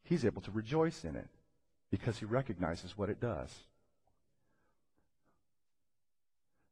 He's 0.03 0.25
able 0.25 0.41
to 0.41 0.51
rejoice 0.51 1.05
in 1.05 1.15
it 1.15 1.27
because 1.89 2.17
he 2.17 2.25
recognizes 2.25 2.97
what 2.97 3.09
it 3.09 3.21
does. 3.21 3.49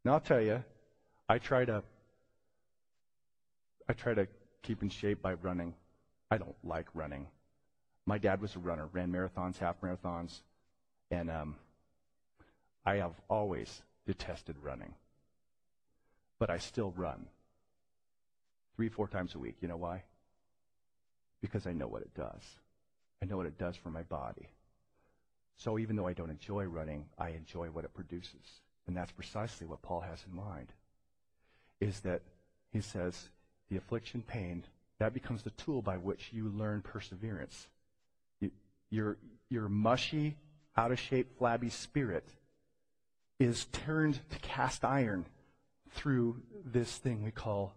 Now 0.03 0.13
I'll 0.13 0.19
tell 0.19 0.41
you, 0.41 0.63
I 1.27 1.37
try 1.37 1.65
to 1.65 1.83
I 3.87 3.93
try 3.93 4.13
to 4.13 4.27
keep 4.61 4.83
in 4.83 4.89
shape 4.89 5.21
by 5.21 5.33
running. 5.33 5.73
I 6.29 6.37
don't 6.37 6.55
like 6.63 6.87
running. 6.93 7.27
My 8.05 8.17
dad 8.17 8.41
was 8.41 8.55
a 8.55 8.59
runner, 8.59 8.87
ran 8.91 9.11
marathons, 9.11 9.57
half 9.57 9.81
marathons, 9.81 10.41
and 11.11 11.29
um, 11.29 11.55
I 12.85 12.97
have 12.97 13.13
always 13.29 13.81
detested 14.05 14.55
running. 14.61 14.93
But 16.39 16.49
I 16.49 16.57
still 16.57 16.93
run 16.95 17.27
three, 18.75 18.89
four 18.89 19.07
times 19.07 19.35
a 19.35 19.39
week. 19.39 19.57
You 19.61 19.67
know 19.67 19.77
why? 19.77 20.03
Because 21.41 21.67
I 21.67 21.73
know 21.73 21.87
what 21.87 22.01
it 22.01 22.13
does. 22.15 22.41
I 23.21 23.25
know 23.25 23.37
what 23.37 23.45
it 23.45 23.57
does 23.57 23.75
for 23.75 23.89
my 23.89 24.03
body. 24.03 24.47
So 25.57 25.77
even 25.77 25.97
though 25.97 26.07
I 26.07 26.13
don't 26.13 26.29
enjoy 26.29 26.63
running, 26.63 27.05
I 27.17 27.31
enjoy 27.31 27.67
what 27.67 27.83
it 27.83 27.93
produces. 27.93 28.61
And 28.87 28.95
that's 28.95 29.11
precisely 29.11 29.67
what 29.67 29.81
Paul 29.81 29.99
has 29.99 30.23
in 30.29 30.35
mind. 30.35 30.67
Is 31.81 31.99
that 32.01 32.21
he 32.71 32.81
says, 32.81 33.29
the 33.69 33.77
affliction, 33.77 34.23
pain, 34.25 34.63
that 34.99 35.13
becomes 35.13 35.43
the 35.43 35.49
tool 35.51 35.81
by 35.81 35.97
which 35.97 36.29
you 36.31 36.49
learn 36.49 36.81
perseverance. 36.81 37.67
You, 38.39 38.51
your, 38.89 39.17
your 39.49 39.67
mushy, 39.67 40.37
out 40.77 40.91
of 40.91 40.99
shape, 40.99 41.37
flabby 41.37 41.69
spirit 41.69 42.27
is 43.39 43.65
turned 43.65 44.19
to 44.29 44.39
cast 44.39 44.85
iron 44.85 45.25
through 45.93 46.41
this 46.65 46.97
thing 46.97 47.23
we 47.23 47.31
call 47.31 47.73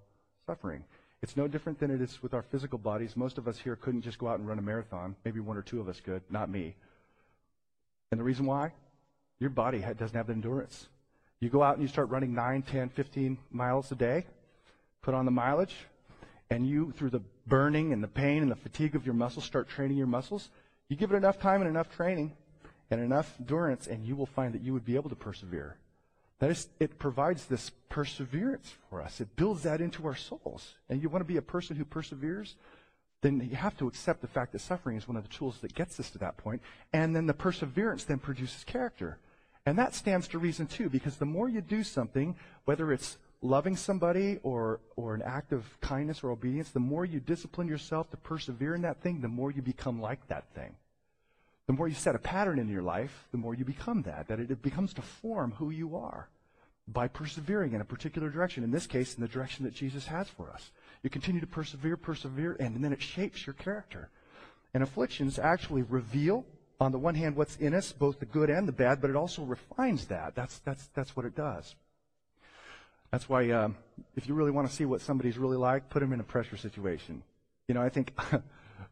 suffering. 0.47 0.85
It's 1.23 1.37
no 1.37 1.47
different 1.47 1.79
than 1.79 1.91
it 1.91 2.01
is 2.01 2.23
with 2.23 2.35
our 2.35 2.43
physical 2.43 2.79
bodies. 2.79 3.17
Most 3.17 3.39
of 3.39 3.47
us 3.47 3.59
here 3.59 3.77
couldn't 3.77 4.03
just 4.03 4.19
go 4.19 4.27
out 4.27 4.39
and 4.39 4.49
run 4.49 4.59
a 4.59 4.63
marathon. 4.63 5.15
Maybe 5.25 5.41
one 5.41 5.57
or 5.57 5.63
two 5.63 5.81
of 5.81 5.89
us 5.89 6.01
could, 6.01 6.23
not 6.31 6.51
me. 6.51 6.75
And 8.11 8.19
the 8.19 8.25
reason 8.25 8.45
why? 8.45 8.73
Your 9.39 9.51
body 9.51 9.79
doesn't 9.79 10.17
have 10.17 10.27
the 10.27 10.33
endurance. 10.33 10.89
You 11.41 11.49
go 11.49 11.63
out 11.63 11.75
and 11.75 11.83
you 11.83 11.89
start 11.89 12.11
running 12.11 12.35
9, 12.35 12.63
10, 12.63 12.89
15 12.91 13.39
miles 13.51 13.91
a 13.91 13.95
day, 13.95 14.27
put 15.01 15.15
on 15.15 15.25
the 15.25 15.31
mileage, 15.31 15.75
and 16.51 16.67
you, 16.67 16.93
through 16.97 17.11
the 17.11 17.23
burning 17.47 17.93
and 17.93 18.03
the 18.03 18.09
pain 18.09 18.43
and 18.43 18.51
the 18.51 18.57
fatigue 18.57 18.95
of 18.95 19.07
your 19.07 19.15
muscles, 19.15 19.45
start 19.45 19.69
training 19.69 19.97
your 19.97 20.07
muscles. 20.07 20.51
You 20.89 20.97
give 20.97 21.13
it 21.13 21.17
enough 21.17 21.41
time 21.41 21.61
and 21.61 21.71
enough 21.71 21.91
training 21.95 22.37
and 22.91 23.01
enough 23.01 23.35
endurance, 23.41 23.87
and 23.87 24.05
you 24.05 24.15
will 24.15 24.27
find 24.27 24.53
that 24.55 24.63
you 24.63 24.73
would 24.73 24.85
be 24.85 24.97
able 24.97 25.09
to 25.09 25.17
persevere. 25.17 25.77
That 26.43 26.51
is, 26.51 26.67
it 26.81 26.99
provides 26.99 27.45
this 27.45 27.71
perseverance 27.89 28.75
for 28.91 29.01
us. 29.01 29.21
It 29.21 29.37
builds 29.37 29.63
that 29.63 29.81
into 29.81 30.05
our 30.09 30.17
souls. 30.17 30.75
And 30.89 31.01
you 31.01 31.09
want 31.09 31.21
to 31.21 31.33
be 31.33 31.37
a 31.37 31.43
person 31.43 31.77
who 31.77 31.85
perseveres, 31.85 32.57
then 33.21 33.49
you 33.49 33.55
have 33.55 33.77
to 33.77 33.87
accept 33.87 34.23
the 34.23 34.27
fact 34.27 34.51
that 34.51 34.59
suffering 34.59 34.97
is 34.97 35.07
one 35.07 35.17
of 35.17 35.23
the 35.23 35.29
tools 35.29 35.59
that 35.61 35.73
gets 35.77 36.01
us 36.01 36.11
to 36.11 36.19
that 36.19 36.39
point. 36.39 36.61
And 36.93 37.15
then 37.15 37.27
the 37.27 37.33
perseverance 37.33 38.03
then 38.03 38.19
produces 38.19 38.65
character. 38.65 39.19
And 39.67 39.79
that 39.79 39.95
stands 39.95 40.27
to 40.29 40.41
reason 40.41 40.67
too, 40.67 40.89
because 40.89 41.17
the 41.17 41.25
more 41.25 41.49
you 41.49 41.61
do 41.61 41.85
something, 41.85 42.35
whether 42.65 42.93
it's 42.93 43.19
loving 43.41 43.77
somebody 43.77 44.41
or, 44.43 44.81
or 44.97 45.15
an 45.15 45.23
act 45.23 45.53
of 45.53 45.81
kindness 45.81 46.25
or 46.25 46.33
obedience, 46.33 46.71
the 46.71 46.81
more 46.81 47.05
you 47.05 47.21
discipline 47.21 47.69
yourself 47.69 48.11
to 48.11 48.17
persevere 48.17 48.75
in 48.75 48.83
that 48.83 49.01
thing, 49.01 49.21
the 49.21 49.29
more 49.29 49.53
you 49.53 49.63
become 49.63 50.01
like 50.01 50.27
that 50.27 50.53
thing. 50.57 50.75
The 51.69 51.73
more 51.73 51.87
you 51.87 51.95
set 51.95 52.17
a 52.17 52.19
pattern 52.19 52.59
in 52.59 52.69
your 52.69 52.83
life, 52.83 53.29
the 53.31 53.39
more 53.39 53.55
you 53.55 53.65
become 53.65 54.03
that, 54.03 54.27
that 54.27 54.41
it, 54.41 54.51
it 54.51 54.61
becomes 54.61 54.93
to 54.95 55.03
form 55.03 55.53
who 55.53 55.71
you 55.71 55.95
are 55.95 56.29
by 56.89 57.09
persevering 57.09 57.73
in 57.73 57.81
a 57.81 57.85
particular 57.85 58.29
direction. 58.29 58.65
In 58.65 58.71
this 58.71 58.87
case, 58.87 59.15
in 59.15 59.21
the 59.21 59.29
direction 59.29 59.65
that 59.65 59.75
Jesus 59.75 60.07
has 60.07 60.29
for 60.29 60.51
us. 60.51 60.71
You 61.03 61.11
continue 61.11 61.41
to 61.41 61.47
persevere, 61.47 61.97
persevere, 61.97 62.57
and, 62.61 62.83
then 62.83 62.93
it 62.93 63.03
shapes 63.03 63.47
your 63.47 63.55
character. 63.55 64.11
And 64.75 64.83
afflictions 64.83 65.39
actually 65.39 65.83
reveal, 65.83 66.45
on 66.81 66.93
the 66.93 66.99
one 66.99 67.15
hand, 67.15 67.37
what's 67.37 67.57
in 67.57 67.75
us, 67.75 67.93
both 67.93 68.21
the 68.21 68.27
good 68.27 68.51
and 68.51 68.67
the 68.67 68.73
bad, 68.73 69.01
but 69.01 69.11
it 69.11 69.17
also 69.17 69.43
refines 69.43 70.07
that. 70.07 70.35
That's, 70.35 70.59
that's, 70.61 70.89
that's 70.95 71.17
what 71.17 71.27
it 71.27 71.37
does. 71.37 71.75
That's 73.11 73.29
why, 73.29 73.51
um, 73.51 73.77
if 74.17 74.27
you 74.27 74.35
really 74.35 74.51
want 74.51 74.69
to 74.69 74.75
see 74.75 74.85
what 74.85 75.03
somebody's 75.03 75.37
really 75.39 75.59
like, 75.59 75.91
put 75.91 76.01
them 76.01 76.13
in 76.13 76.21
a 76.21 76.25
pressure 76.25 76.57
situation. 76.57 77.23
You 77.69 77.75
know, 77.75 77.83
I 77.83 77.91
think 77.91 78.19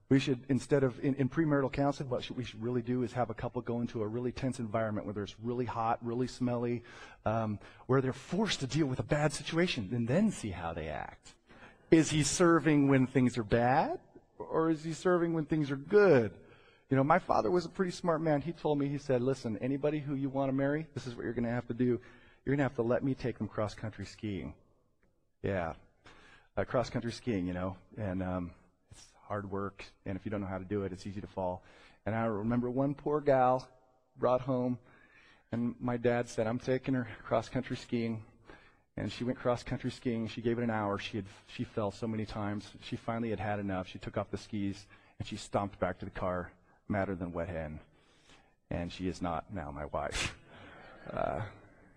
we 0.09 0.19
should, 0.19 0.41
instead 0.49 0.83
of 0.83 0.99
in, 1.05 1.15
in 1.15 1.29
premarital 1.29 1.73
counseling, 1.73 2.09
what 2.09 2.25
should, 2.25 2.37
we 2.37 2.45
should 2.45 2.63
really 2.63 2.83
do 2.83 3.03
is 3.03 3.13
have 3.13 3.31
a 3.31 3.35
couple 3.35 3.63
go 3.63 3.81
into 3.81 4.03
a 4.03 4.07
really 4.07 4.33
tense 4.33 4.59
environment 4.59 5.07
where 5.07 5.23
it's 5.23 5.37
really 5.43 5.65
hot, 5.65 5.99
really 6.03 6.27
smelly, 6.27 6.83
um, 7.25 7.59
where 7.87 8.01
they're 8.01 8.13
forced 8.13 8.61
to 8.61 8.67
deal 8.67 8.87
with 8.87 8.99
a 8.99 9.05
bad 9.05 9.33
situation, 9.33 9.91
and 9.93 10.07
then 10.07 10.31
see 10.31 10.51
how 10.51 10.73
they 10.73 10.89
act. 10.89 11.35
Is 11.91 12.11
he 12.11 12.23
serving 12.23 12.89
when 12.89 13.07
things 13.07 13.37
are 13.39 13.45
bad, 13.45 13.99
or 14.39 14.71
is 14.71 14.85
he 14.85 14.93
serving 14.93 15.33
when 15.33 15.45
things 15.45 15.71
are 15.71 15.77
good? 15.77 16.33
You 16.89 16.97
know, 16.97 17.05
my 17.05 17.19
father 17.19 17.51
was 17.51 17.65
a 17.67 17.69
pretty 17.69 17.93
smart 17.93 18.21
man. 18.21 18.41
He 18.41 18.53
told 18.53 18.79
me, 18.79 18.89
he 18.89 18.99
said, 18.99 19.23
listen, 19.23 19.59
anybody 19.61 20.01
who 20.01 20.15
you 20.15 20.29
want 20.29 20.51
to 20.51 20.53
marry, 20.53 20.87
this 20.95 21.07
is 21.07 21.15
what 21.15 21.25
you're 21.25 21.33
going 21.33 21.45
to 21.45 21.51
have 21.51 21.69
to 21.69 21.75
do. 21.75 22.01
You're 22.45 22.57
going 22.57 22.59
to 22.59 22.65
have 22.65 22.77
to 22.77 22.83
let 22.83 23.05
me 23.05 23.15
take 23.15 23.39
them 23.39 23.47
cross 23.47 23.75
country 23.75 24.07
skiing. 24.07 24.55
Yeah. 25.43 25.75
Uh, 26.57 26.65
cross 26.65 26.91
country 26.91 27.13
skiing, 27.13 27.47
you 27.47 27.55
know, 27.55 27.77
and 27.97 28.23
um, 28.23 28.51
hard 29.31 29.49
work. 29.51 29.85
And 30.05 30.17
if 30.17 30.25
you 30.25 30.31
don't 30.31 30.41
know 30.41 30.49
how 30.49 30.59
to 30.59 30.65
do 30.65 30.83
it, 30.83 30.93
it's 30.93 31.07
easy 31.07 31.21
to 31.21 31.27
fall. 31.29 31.63
And 32.05 32.15
I 32.15 32.25
remember 32.25 32.69
one 32.69 32.95
poor 32.95 33.21
gal 33.21 33.69
brought 34.19 34.41
home, 34.41 34.79
and 35.53 35.77
my 35.81 35.97
dad 35.97 36.29
said, 36.29 36.49
I'm 36.49 36.59
taking 36.59 36.95
her 36.95 37.07
cross 37.25 37.49
country 37.49 37.77
skiing 37.77 38.23
and 38.97 39.11
she 39.11 39.25
went 39.25 39.39
cross 39.39 39.63
country 39.63 39.91
skiing. 39.91 40.29
She 40.29 40.43
gave 40.43 40.59
it 40.59 40.65
an 40.65 40.71
hour. 40.71 40.99
She 40.99 41.17
had 41.17 41.27
she 41.47 41.65
fell 41.65 41.91
so 41.91 42.07
many 42.07 42.27
times. 42.27 42.71
She 42.83 42.97
finally 42.97 43.31
had 43.31 43.41
had 43.41 43.59
enough. 43.59 43.89
She 43.89 43.99
took 43.99 44.19
off 44.19 44.31
the 44.31 44.37
skis 44.37 44.87
and 45.19 45.27
she 45.27 45.37
stomped 45.37 45.79
back 45.79 45.99
to 46.01 46.05
the 46.05 46.11
car, 46.11 46.53
madder 46.89 47.15
than 47.15 47.33
wet 47.33 47.49
hen. 47.49 47.81
And 48.71 48.93
she 48.93 49.09
is 49.09 49.23
not 49.23 49.45
now 49.53 49.71
my 49.71 49.87
wife. 49.87 50.37
Uh, 51.11 51.41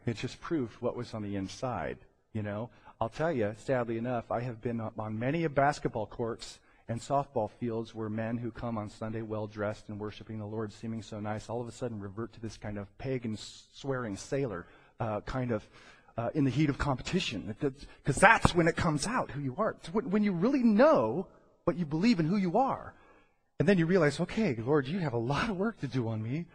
it 0.07 0.15
just 0.15 0.39
proved 0.41 0.73
what 0.81 0.95
was 0.95 1.13
on 1.13 1.21
the 1.21 1.35
inside. 1.35 1.97
You 2.31 2.41
know, 2.41 2.69
I'll 2.99 3.09
tell 3.09 3.31
you. 3.31 3.53
Sadly 3.57 3.97
enough, 3.97 4.31
I 4.31 4.39
have 4.39 4.61
been 4.61 4.79
on 4.79 5.19
many 5.19 5.45
basketball 5.47 6.07
courts 6.07 6.57
and 6.93 7.01
softball 7.01 7.49
fields 7.49 7.95
where 7.95 8.07
men 8.07 8.37
who 8.37 8.51
come 8.51 8.77
on 8.77 8.87
Sunday 8.87 9.23
well 9.23 9.47
dressed 9.47 9.89
and 9.89 9.99
worshiping 9.99 10.37
the 10.37 10.45
Lord, 10.45 10.71
seeming 10.71 11.01
so 11.01 11.19
nice, 11.19 11.49
all 11.49 11.59
of 11.59 11.67
a 11.67 11.71
sudden 11.71 11.99
revert 11.99 12.33
to 12.33 12.39
this 12.39 12.55
kind 12.55 12.77
of 12.77 12.95
pagan, 12.99 13.35
swearing 13.35 14.15
sailor 14.15 14.67
uh, 14.99 15.21
kind 15.21 15.51
of 15.51 15.67
uh, 16.17 16.29
in 16.35 16.43
the 16.43 16.51
heat 16.51 16.69
of 16.69 16.77
competition. 16.77 17.55
Because 17.59 18.15
that's 18.15 18.53
when 18.53 18.67
it 18.67 18.75
comes 18.75 19.07
out 19.07 19.31
who 19.31 19.41
you 19.41 19.55
are. 19.57 19.75
When, 19.91 20.11
when 20.11 20.23
you 20.23 20.33
really 20.33 20.61
know 20.61 21.25
what 21.63 21.77
you 21.77 21.85
believe 21.85 22.19
and 22.19 22.29
who 22.29 22.37
you 22.37 22.57
are. 22.57 22.93
And 23.59 23.67
then 23.67 23.79
you 23.79 23.87
realize, 23.87 24.19
okay, 24.19 24.55
Lord, 24.55 24.87
you 24.87 24.99
have 24.99 25.13
a 25.13 25.17
lot 25.17 25.49
of 25.49 25.57
work 25.57 25.79
to 25.79 25.87
do 25.87 26.07
on 26.07 26.21
me. 26.21 26.45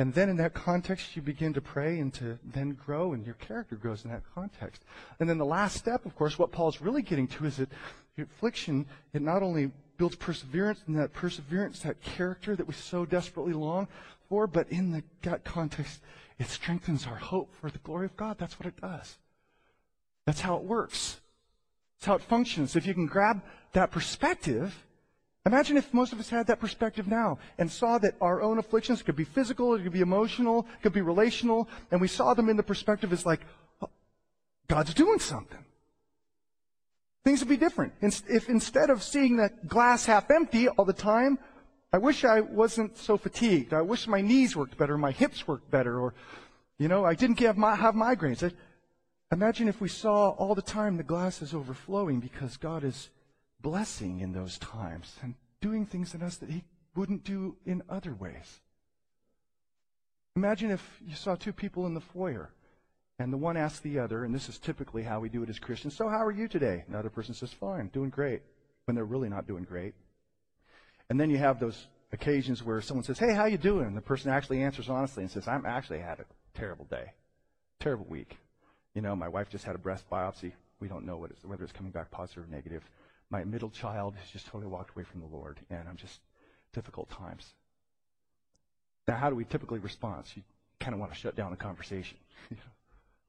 And 0.00 0.14
then 0.14 0.30
in 0.30 0.38
that 0.38 0.54
context, 0.54 1.14
you 1.14 1.20
begin 1.20 1.52
to 1.52 1.60
pray 1.60 1.98
and 1.98 2.12
to 2.14 2.38
then 2.42 2.70
grow, 2.70 3.12
and 3.12 3.22
your 3.26 3.34
character 3.34 3.76
grows 3.76 4.02
in 4.02 4.10
that 4.10 4.22
context. 4.34 4.82
And 5.18 5.28
then 5.28 5.36
the 5.36 5.44
last 5.44 5.76
step, 5.76 6.06
of 6.06 6.16
course, 6.16 6.38
what 6.38 6.50
Paul's 6.50 6.80
really 6.80 7.02
getting 7.02 7.28
to 7.28 7.44
is 7.44 7.58
that 7.58 7.68
affliction, 8.18 8.86
it 9.12 9.20
not 9.20 9.42
only 9.42 9.72
builds 9.98 10.16
perseverance, 10.16 10.80
and 10.86 10.98
that 10.98 11.12
perseverance, 11.12 11.80
that 11.80 12.00
character 12.00 12.56
that 12.56 12.66
we 12.66 12.72
so 12.72 13.04
desperately 13.04 13.52
long 13.52 13.88
for, 14.26 14.46
but 14.46 14.70
in 14.70 14.90
the 14.90 15.02
gut 15.20 15.44
context, 15.44 16.00
it 16.38 16.46
strengthens 16.46 17.06
our 17.06 17.16
hope 17.16 17.54
for 17.60 17.70
the 17.70 17.78
glory 17.80 18.06
of 18.06 18.16
God. 18.16 18.38
That's 18.38 18.58
what 18.58 18.66
it 18.66 18.80
does. 18.80 19.18
That's 20.24 20.40
how 20.40 20.56
it 20.56 20.62
works. 20.62 21.20
That's 21.98 22.06
how 22.06 22.14
it 22.14 22.22
functions. 22.22 22.74
If 22.74 22.86
you 22.86 22.94
can 22.94 23.04
grab 23.04 23.42
that 23.72 23.90
perspective, 23.90 24.82
imagine 25.46 25.76
if 25.76 25.92
most 25.94 26.12
of 26.12 26.20
us 26.20 26.28
had 26.28 26.46
that 26.48 26.60
perspective 26.60 27.06
now 27.06 27.38
and 27.58 27.70
saw 27.70 27.98
that 27.98 28.14
our 28.20 28.42
own 28.42 28.58
afflictions 28.58 29.02
could 29.02 29.16
be 29.16 29.24
physical, 29.24 29.74
it 29.74 29.82
could 29.82 29.92
be 29.92 30.00
emotional, 30.00 30.66
it 30.78 30.82
could 30.82 30.92
be 30.92 31.00
relational, 31.00 31.68
and 31.90 32.00
we 32.00 32.08
saw 32.08 32.34
them 32.34 32.48
in 32.48 32.56
the 32.56 32.62
perspective 32.62 33.12
as 33.12 33.24
like, 33.24 33.40
oh, 33.82 33.88
God's 34.68 34.94
doing 34.94 35.18
something. 35.18 35.64
Things 37.24 37.40
would 37.40 37.48
be 37.48 37.56
different. 37.56 37.92
If 38.00 38.48
instead 38.48 38.88
of 38.88 39.02
seeing 39.02 39.36
that 39.36 39.68
glass 39.68 40.06
half 40.06 40.30
empty 40.30 40.68
all 40.68 40.84
the 40.84 40.92
time, 40.92 41.38
I 41.92 41.98
wish 41.98 42.24
I 42.24 42.40
wasn't 42.40 42.96
so 42.96 43.18
fatigued. 43.18 43.74
I 43.74 43.82
wish 43.82 44.06
my 44.06 44.20
knees 44.20 44.56
worked 44.56 44.78
better, 44.78 44.96
my 44.96 45.10
hips 45.10 45.46
worked 45.46 45.70
better, 45.70 46.00
or, 46.00 46.14
you 46.78 46.88
know, 46.88 47.04
I 47.04 47.14
didn't 47.14 47.40
have, 47.40 47.58
my, 47.58 47.74
have 47.74 47.94
migraines. 47.94 48.50
Imagine 49.32 49.68
if 49.68 49.80
we 49.80 49.88
saw 49.88 50.30
all 50.30 50.54
the 50.54 50.62
time 50.62 50.96
the 50.96 51.02
glass 51.02 51.42
is 51.42 51.52
overflowing 51.52 52.20
because 52.20 52.56
God 52.56 52.84
is 52.84 53.10
blessing 53.62 54.20
in 54.20 54.32
those 54.32 54.58
times 54.58 55.16
and 55.22 55.34
doing 55.60 55.86
things 55.86 56.14
in 56.14 56.22
us 56.22 56.36
that 56.36 56.50
He 56.50 56.64
wouldn't 56.94 57.24
do 57.24 57.56
in 57.66 57.82
other 57.88 58.14
ways. 58.14 58.60
Imagine 60.36 60.70
if 60.70 61.00
you 61.06 61.14
saw 61.14 61.34
two 61.34 61.52
people 61.52 61.86
in 61.86 61.94
the 61.94 62.00
foyer 62.00 62.50
and 63.18 63.32
the 63.32 63.36
one 63.36 63.56
asked 63.56 63.82
the 63.82 63.98
other, 63.98 64.24
and 64.24 64.34
this 64.34 64.48
is 64.48 64.58
typically 64.58 65.02
how 65.02 65.20
we 65.20 65.28
do 65.28 65.42
it 65.42 65.50
as 65.50 65.58
Christians, 65.58 65.96
so 65.96 66.08
how 66.08 66.24
are 66.24 66.30
you 66.30 66.48
today? 66.48 66.84
Another 66.88 67.10
person 67.10 67.34
says, 67.34 67.52
fine, 67.52 67.88
doing 67.88 68.08
great, 68.08 68.42
when 68.86 68.94
they're 68.94 69.04
really 69.04 69.28
not 69.28 69.46
doing 69.46 69.64
great. 69.64 69.94
And 71.10 71.20
then 71.20 71.28
you 71.28 71.38
have 71.38 71.60
those 71.60 71.88
occasions 72.12 72.62
where 72.62 72.80
someone 72.80 73.04
says, 73.04 73.18
"Hey, 73.18 73.34
how 73.34 73.46
you 73.46 73.58
doing?" 73.58 73.86
And 73.86 73.96
the 73.96 74.00
person 74.00 74.30
actually 74.30 74.62
answers 74.62 74.88
honestly 74.88 75.22
and 75.22 75.30
says, 75.30 75.46
"I'm 75.48 75.66
actually 75.66 76.00
had 76.00 76.20
a 76.20 76.24
terrible 76.54 76.84
day, 76.86 77.12
terrible 77.78 78.06
week. 78.06 78.38
You 78.94 79.02
know, 79.02 79.14
my 79.14 79.28
wife 79.28 79.48
just 79.48 79.64
had 79.64 79.74
a 79.74 79.78
breast 79.78 80.08
biopsy. 80.10 80.52
We 80.80 80.88
don't 80.88 81.04
know 81.04 81.24
it's, 81.24 81.44
whether 81.44 81.64
it's 81.64 81.72
coming 81.72 81.92
back 81.92 82.10
positive 82.10 82.44
or 82.44 82.46
negative. 82.46 82.88
My 83.30 83.44
middle 83.44 83.70
child 83.70 84.16
has 84.16 84.28
just 84.30 84.46
totally 84.46 84.66
walked 84.66 84.90
away 84.90 85.04
from 85.04 85.20
the 85.20 85.26
Lord, 85.26 85.60
and 85.70 85.88
I'm 85.88 85.96
just 85.96 86.20
difficult 86.72 87.10
times." 87.10 87.54
Now, 89.08 89.16
how 89.16 89.30
do 89.30 89.36
we 89.36 89.44
typically 89.44 89.78
respond? 89.78 90.24
You 90.34 90.42
kind 90.78 90.94
of 90.94 91.00
want 91.00 91.12
to 91.12 91.18
shut 91.18 91.36
down 91.36 91.50
the 91.50 91.56
conversation. 91.56 92.18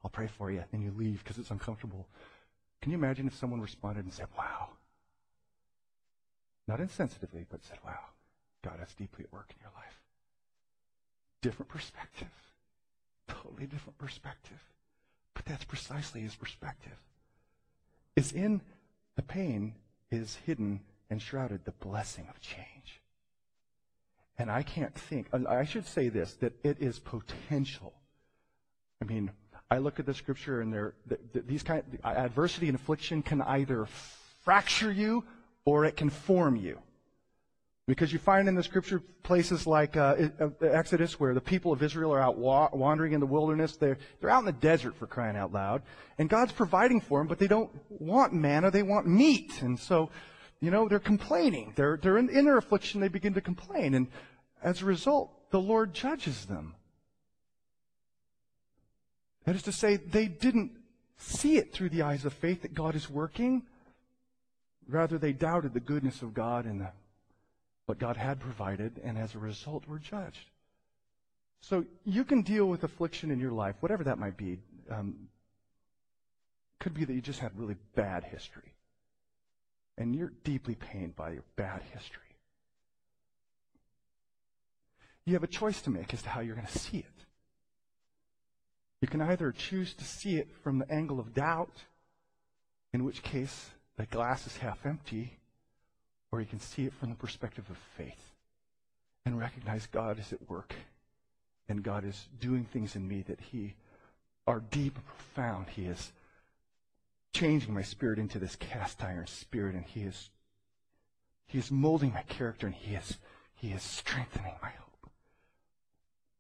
I'll 0.04 0.10
pray 0.12 0.28
for 0.28 0.52
you, 0.52 0.64
and 0.72 0.84
you 0.84 0.92
leave 0.92 1.24
because 1.24 1.38
it's 1.38 1.52
uncomfortable. 1.52 2.08
Can 2.82 2.92
you 2.92 2.98
imagine 2.98 3.28
if 3.28 3.36
someone 3.36 3.62
responded 3.62 4.04
and 4.04 4.14
said, 4.14 4.28
"Wow, 4.38 4.70
not 6.72 6.80
insensitively, 6.80 7.46
but 7.50 7.64
said, 7.66 7.80
wow, 7.86 8.00
God 8.62 8.80
is 8.82 8.94
deeply 8.94 9.26
at 9.26 9.34
work 9.34 9.50
in 9.50 9.58
your 9.62 9.72
life. 9.76 10.00
Different 11.42 11.70
perspective. 11.70 12.30
Totally 13.28 13.66
different 13.66 13.98
perspective. 13.98 14.64
But 15.34 15.44
that's 15.46 15.66
precisely 15.66 16.22
his 16.22 16.36
perspective. 16.36 16.98
It's 18.16 18.32
in 18.32 18.62
the 19.16 19.22
pain 19.22 19.76
is 20.12 20.38
hidden 20.46 20.82
and 21.10 21.22
shrouded 21.22 21.66
the 21.66 21.72
blessing 21.72 22.28
of 22.30 22.40
change. 22.42 23.02
And 24.38 24.52
I 24.52 24.64
can't 24.64 24.94
think, 24.94 25.28
I 25.34 25.66
should 25.66 25.86
say 25.86 26.10
this, 26.10 26.34
that 26.36 26.54
it 26.64 26.78
is 26.80 27.00
potential. 27.00 27.94
I 29.02 29.06
mean, 29.06 29.32
I 29.70 29.78
look 29.78 30.00
at 30.00 30.06
the 30.06 30.14
scripture 30.14 30.62
and 30.62 30.74
there, 30.74 30.94
these 31.34 31.64
kind, 31.64 31.84
adversity 32.04 32.68
and 32.68 32.76
affliction 32.76 33.24
can 33.24 33.42
either 33.42 33.88
fracture 34.44 34.92
you 34.92 35.24
or 35.64 35.86
it 35.86 35.96
can 35.96 36.10
form 36.10 36.56
you. 36.56 36.80
Because 37.88 38.14
you 38.14 38.20
find 38.20 38.48
in 38.48 38.56
the 38.56 38.64
scripture 38.64 39.02
places 39.24 39.66
like 39.66 39.98
uh, 39.98 40.16
uh, 40.40 40.50
Exodus 40.62 41.20
where 41.20 41.34
the 41.34 41.42
people 41.42 41.72
of 41.74 41.82
Israel 41.82 42.14
are 42.14 42.22
out 42.22 42.38
wa- 42.38 42.70
wandering 42.72 43.14
in 43.14 43.20
the 43.20 43.26
wilderness. 43.26 43.76
They're, 43.76 43.98
they're 44.20 44.30
out 44.30 44.40
in 44.40 44.46
the 44.46 44.52
desert 44.52 44.96
for 44.96 45.08
crying 45.08 45.36
out 45.36 45.52
loud. 45.52 45.82
And 46.18 46.30
God's 46.30 46.52
providing 46.52 47.02
for 47.02 47.20
them, 47.20 47.28
but 47.28 47.40
they 47.40 47.48
don't 47.48 47.72
want 47.90 48.34
manna, 48.34 48.70
they 48.70 48.84
want 48.84 49.08
meat. 49.08 49.62
And 49.62 49.80
so, 49.80 50.12
you 50.60 50.70
know, 50.70 50.88
they're 50.88 51.00
complaining. 51.00 51.74
They're, 51.76 51.98
they're 52.02 52.18
in, 52.18 52.30
in 52.30 52.46
their 52.46 52.58
affliction, 52.58 53.02
they 53.02 53.08
begin 53.08 53.34
to 53.34 53.42
complain. 53.42 53.96
And 53.96 54.08
as 54.64 54.84
a 54.84 54.86
result, 54.86 55.32
the 55.50 55.60
Lord 55.60 55.94
judges 55.94 56.46
them. 56.46 56.76
That 59.46 59.56
is 59.56 59.64
to 59.64 59.72
say, 59.72 59.98
they 59.98 60.28
didn't 60.28 60.72
see 61.18 61.58
it 61.58 61.74
through 61.74 61.90
the 61.90 62.04
eyes 62.04 62.26
of 62.26 62.34
faith 62.34 62.62
that 62.62 62.76
God 62.76 62.96
is 62.96 63.10
working. 63.10 63.64
Rather, 64.88 65.18
they 65.18 65.34
doubted 65.34 65.74
the 65.74 65.80
goodness 65.80 66.22
of 66.22 66.34
God 66.34 66.66
and 66.66 66.82
the, 66.82 66.92
what 67.92 68.00
God 68.00 68.16
had 68.16 68.40
provided, 68.40 69.02
and 69.04 69.18
as 69.18 69.36
a 69.36 69.38
result, 69.38 69.86
were 69.86 70.00
judged. 70.00 70.50
So 71.60 71.84
you 72.06 72.24
can 72.24 72.42
deal 72.42 72.66
with 72.68 72.86
affliction 72.86 73.32
in 73.32 73.38
your 73.42 73.52
life, 73.52 73.76
whatever 73.82 74.06
that 74.06 74.18
might 74.18 74.38
be. 74.38 74.60
Um, 74.90 75.28
could 76.80 76.94
be 76.94 77.04
that 77.04 77.14
you 77.14 77.20
just 77.20 77.42
had 77.42 77.52
really 77.60 77.76
bad 77.94 78.24
history, 78.24 78.72
and 79.98 80.16
you're 80.16 80.32
deeply 80.46 80.76
pained 80.76 81.18
by 81.18 81.32
your 81.32 81.44
bad 81.58 81.82
history. 81.94 82.32
You 85.26 85.34
have 85.34 85.44
a 85.44 85.48
choice 85.48 85.82
to 85.82 85.90
make 85.90 86.14
as 86.14 86.22
to 86.22 86.30
how 86.30 86.40
you're 86.40 86.56
going 86.56 86.68
to 86.68 86.80
see 86.80 87.00
it. 87.00 87.26
You 89.02 89.10
can 89.10 89.22
either 89.22 89.52
choose 89.52 89.94
to 89.96 90.06
see 90.06 90.38
it 90.38 90.48
from 90.64 90.80
the 90.80 90.90
angle 90.90 91.20
of 91.20 91.34
doubt, 91.34 91.84
in 92.94 93.04
which 93.04 93.22
case 93.22 93.72
the 93.98 94.06
glass 94.06 94.48
is 94.48 94.56
half 94.56 94.86
empty, 94.86 95.41
or 96.32 96.40
you 96.40 96.48
can 96.48 96.60
see 96.60 96.86
it 96.86 96.94
from 96.94 97.10
the 97.10 97.16
perspective 97.16 97.66
of 97.70 97.78
faith 97.98 98.34
and 99.26 99.40
recognize 99.40 99.88
God 99.88 100.20
is 100.20 100.32
at 100.32 100.50
work 100.50 100.76
and 101.68 101.84
God 101.84 102.06
is 102.06 102.28
doing 102.40 102.66
things 102.66 102.96
in 102.96 103.08
me 103.08 103.22
that 103.24 103.40
He 103.40 103.76
are 104.48 104.60
deep 104.60 104.96
and 104.96 105.06
profound. 105.06 105.68
He 105.70 105.86
is 105.86 106.12
changing 107.34 107.74
my 107.74 107.82
spirit 107.82 108.20
into 108.20 108.40
this 108.40 108.56
cast 108.56 109.04
iron 109.04 109.28
spirit, 109.28 109.76
and 109.76 109.86
He 109.86 110.02
is 110.02 110.30
He 111.48 111.58
is 111.58 111.72
molding 111.72 112.14
my 112.14 112.24
character, 112.24 112.68
and 112.68 112.76
He 112.76 112.96
is 112.96 113.18
He 113.54 113.72
is 113.72 113.84
strengthening 113.84 114.56
my 114.62 114.70
hope. 114.70 115.10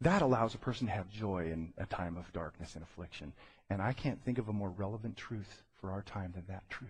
That 0.02 0.22
allows 0.22 0.56
a 0.56 0.60
person 0.60 0.88
to 0.88 0.94
have 0.94 1.10
joy 1.10 1.50
in 1.52 1.74
a 1.78 1.86
time 1.86 2.18
of 2.18 2.34
darkness 2.34 2.74
and 2.74 2.84
affliction. 2.84 3.34
And 3.70 3.82
I 3.82 3.94
can't 3.94 4.22
think 4.22 4.38
of 4.38 4.50
a 4.50 4.54
more 4.54 4.70
relevant 4.70 5.16
truth 5.16 5.64
for 5.80 5.92
our 5.92 6.02
time 6.02 6.34
than 6.34 6.44
that 6.48 6.70
truth. 6.70 6.90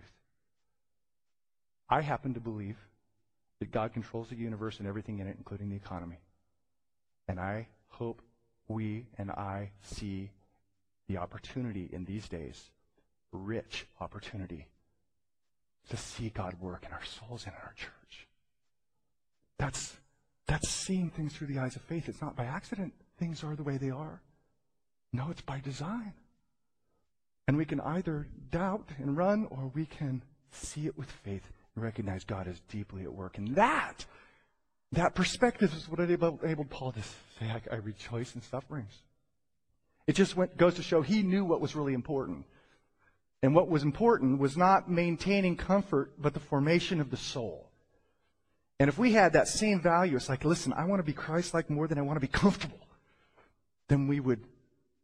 I 1.88 2.00
happen 2.00 2.34
to 2.34 2.40
believe 2.40 2.76
that 3.62 3.70
God 3.70 3.92
controls 3.92 4.28
the 4.28 4.34
universe 4.34 4.80
and 4.80 4.88
everything 4.88 5.20
in 5.20 5.28
it, 5.28 5.36
including 5.38 5.70
the 5.70 5.76
economy. 5.76 6.18
And 7.28 7.38
I 7.38 7.68
hope 7.90 8.20
we 8.66 9.06
and 9.18 9.30
I 9.30 9.70
see 9.82 10.32
the 11.08 11.18
opportunity 11.18 11.88
in 11.92 12.04
these 12.04 12.28
days, 12.28 12.60
rich 13.30 13.86
opportunity, 14.00 14.66
to 15.90 15.96
see 15.96 16.30
God 16.30 16.56
work 16.60 16.84
in 16.84 16.92
our 16.92 17.04
souls 17.04 17.44
and 17.44 17.54
in 17.54 17.60
our 17.62 17.72
church. 17.74 18.26
That's, 19.58 19.96
that's 20.48 20.68
seeing 20.68 21.10
things 21.10 21.32
through 21.32 21.46
the 21.46 21.60
eyes 21.60 21.76
of 21.76 21.82
faith. 21.82 22.08
It's 22.08 22.20
not 22.20 22.34
by 22.34 22.46
accident 22.46 22.92
things 23.16 23.44
are 23.44 23.54
the 23.54 23.62
way 23.62 23.76
they 23.76 23.90
are. 23.90 24.20
No, 25.12 25.28
it's 25.30 25.42
by 25.42 25.60
design. 25.60 26.14
And 27.46 27.56
we 27.56 27.64
can 27.64 27.78
either 27.80 28.26
doubt 28.50 28.88
and 28.98 29.16
run, 29.16 29.46
or 29.50 29.70
we 29.72 29.86
can 29.86 30.24
see 30.50 30.88
it 30.88 30.98
with 30.98 31.12
faith 31.12 31.48
recognize 31.76 32.24
God 32.24 32.46
is 32.46 32.60
deeply 32.68 33.02
at 33.02 33.12
work. 33.12 33.38
And 33.38 33.54
that, 33.54 34.04
that 34.92 35.14
perspective 35.14 35.72
is 35.74 35.88
what 35.88 36.00
enabled 36.00 36.70
Paul 36.70 36.92
to 36.92 37.02
say, 37.02 37.46
I, 37.46 37.60
I 37.70 37.76
rejoice 37.76 38.34
in 38.34 38.42
sufferings. 38.42 38.92
It 40.06 40.14
just 40.14 40.36
went, 40.36 40.56
goes 40.56 40.74
to 40.74 40.82
show 40.82 41.02
he 41.02 41.22
knew 41.22 41.44
what 41.44 41.60
was 41.60 41.74
really 41.74 41.94
important. 41.94 42.44
And 43.42 43.54
what 43.54 43.68
was 43.68 43.82
important 43.82 44.38
was 44.38 44.56
not 44.56 44.90
maintaining 44.90 45.56
comfort, 45.56 46.12
but 46.18 46.34
the 46.34 46.40
formation 46.40 47.00
of 47.00 47.10
the 47.10 47.16
soul. 47.16 47.68
And 48.78 48.88
if 48.88 48.98
we 48.98 49.12
had 49.12 49.32
that 49.32 49.48
same 49.48 49.80
value, 49.80 50.16
it's 50.16 50.28
like, 50.28 50.44
listen, 50.44 50.72
I 50.72 50.84
want 50.84 51.00
to 51.00 51.04
be 51.04 51.12
Christ 51.12 51.54
like 51.54 51.70
more 51.70 51.86
than 51.86 51.98
I 51.98 52.02
want 52.02 52.16
to 52.16 52.20
be 52.20 52.26
comfortable, 52.26 52.80
then 53.88 54.08
we 54.08 54.20
would, 54.20 54.44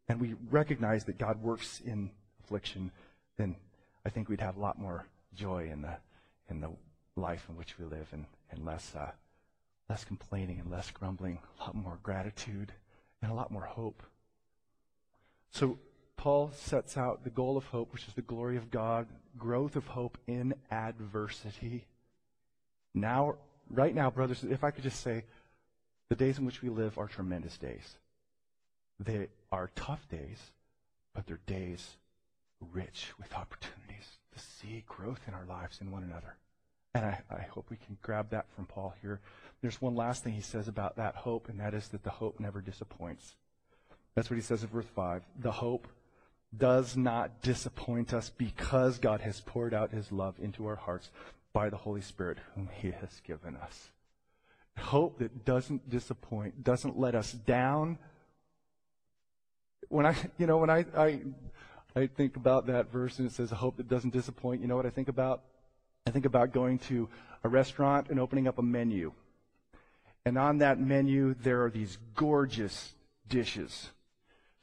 and 0.08 0.20
we 0.20 0.34
recognize 0.50 1.04
that 1.04 1.18
God 1.18 1.42
works 1.42 1.80
in 1.84 2.10
affliction, 2.42 2.90
then 3.36 3.56
I 4.04 4.10
think 4.10 4.28
we'd 4.28 4.40
have 4.40 4.56
a 4.56 4.60
lot 4.60 4.78
more 4.78 5.06
joy 5.34 5.68
in 5.72 5.82
the, 5.82 5.96
in 6.48 6.60
the 6.60 6.70
life 7.16 7.46
in 7.48 7.56
which 7.56 7.78
we 7.78 7.84
live 7.84 8.08
and, 8.12 8.26
and 8.50 8.64
less, 8.64 8.94
uh, 8.96 9.10
less 9.88 10.04
complaining 10.04 10.60
and 10.60 10.70
less 10.70 10.90
grumbling, 10.90 11.38
a 11.58 11.64
lot 11.64 11.74
more 11.74 11.98
gratitude 12.02 12.72
and 13.22 13.30
a 13.30 13.34
lot 13.34 13.50
more 13.50 13.64
hope. 13.64 14.02
So 15.50 15.78
Paul 16.16 16.50
sets 16.54 16.96
out 16.96 17.24
the 17.24 17.30
goal 17.30 17.56
of 17.56 17.66
hope, 17.66 17.92
which 17.92 18.06
is 18.06 18.14
the 18.14 18.22
glory 18.22 18.56
of 18.56 18.70
God, 18.70 19.06
growth 19.36 19.76
of 19.76 19.86
hope 19.86 20.18
in 20.26 20.54
adversity. 20.70 21.86
Now, 22.94 23.36
right 23.70 23.94
now, 23.94 24.10
brothers, 24.10 24.44
if 24.44 24.64
I 24.64 24.70
could 24.70 24.84
just 24.84 25.00
say, 25.00 25.24
the 26.08 26.16
days 26.16 26.38
in 26.38 26.46
which 26.46 26.62
we 26.62 26.70
live 26.70 26.98
are 26.98 27.06
tremendous 27.06 27.58
days. 27.58 27.96
They 28.98 29.28
are 29.52 29.70
tough 29.76 30.08
days, 30.08 30.38
but 31.14 31.26
they're 31.26 31.40
days 31.46 31.96
rich 32.72 33.12
with 33.18 33.34
opportunities 33.34 34.17
see 34.38 34.84
growth 34.86 35.20
in 35.26 35.34
our 35.34 35.44
lives 35.46 35.80
in 35.80 35.90
one 35.90 36.02
another. 36.02 36.36
And 36.94 37.04
I, 37.04 37.20
I, 37.30 37.42
hope 37.42 37.66
we 37.70 37.76
can 37.76 37.98
grab 38.02 38.30
that 38.30 38.46
from 38.54 38.66
Paul 38.66 38.94
here. 39.02 39.20
There's 39.60 39.80
one 39.80 39.94
last 39.94 40.24
thing 40.24 40.32
he 40.32 40.40
says 40.40 40.68
about 40.68 40.96
that 40.96 41.14
hope, 41.14 41.48
and 41.48 41.60
that 41.60 41.74
is 41.74 41.88
that 41.88 42.02
the 42.02 42.10
hope 42.10 42.40
never 42.40 42.60
disappoints. 42.60 43.34
That's 44.14 44.30
what 44.30 44.36
he 44.36 44.42
says 44.42 44.62
in 44.62 44.68
verse 44.68 44.86
5. 44.94 45.22
The 45.38 45.52
hope 45.52 45.86
does 46.56 46.96
not 46.96 47.42
disappoint 47.42 48.14
us 48.14 48.30
because 48.30 48.98
God 48.98 49.20
has 49.20 49.40
poured 49.40 49.74
out 49.74 49.92
his 49.92 50.10
love 50.10 50.34
into 50.40 50.66
our 50.66 50.76
hearts 50.76 51.10
by 51.52 51.68
the 51.68 51.76
Holy 51.76 52.00
Spirit 52.00 52.38
whom 52.54 52.68
he 52.72 52.90
has 52.90 53.20
given 53.26 53.56
us. 53.56 53.90
Hope 54.78 55.18
that 55.18 55.44
doesn't 55.44 55.90
disappoint, 55.90 56.64
doesn't 56.64 56.98
let 56.98 57.14
us 57.14 57.32
down. 57.32 57.98
When 59.88 60.06
I, 60.06 60.16
you 60.38 60.46
know, 60.46 60.58
when 60.58 60.70
I, 60.70 60.86
I, 60.96 61.20
I 61.96 62.06
think 62.06 62.36
about 62.36 62.66
that 62.66 62.90
verse 62.92 63.18
and 63.18 63.28
it 63.28 63.32
says 63.32 63.52
a 63.52 63.56
hope 63.56 63.76
that 63.78 63.88
doesn't 63.88 64.12
disappoint, 64.12 64.60
you 64.60 64.68
know 64.68 64.76
what 64.76 64.86
I 64.86 64.90
think 64.90 65.08
about? 65.08 65.42
I 66.06 66.10
think 66.10 66.26
about 66.26 66.52
going 66.52 66.78
to 66.80 67.08
a 67.44 67.48
restaurant 67.48 68.08
and 68.08 68.20
opening 68.20 68.46
up 68.46 68.58
a 68.58 68.62
menu. 68.62 69.12
And 70.24 70.38
on 70.38 70.58
that 70.58 70.78
menu, 70.78 71.34
there 71.34 71.64
are 71.64 71.70
these 71.70 71.98
gorgeous 72.14 72.94
dishes 73.28 73.90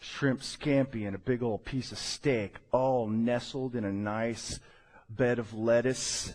shrimp 0.06 0.42
scampi 0.42 1.08
and 1.08 1.16
a 1.16 1.20
big 1.20 1.42
old 1.42 1.66
piece 1.66 1.92
of 1.92 1.98
steak, 1.98 2.56
all 2.72 3.08
nestled 3.08 3.76
in 3.76 3.86
a 3.86 3.92
nice 3.92 4.60
bed 5.10 5.40
of 5.40 5.54
lettuce. 5.54 6.34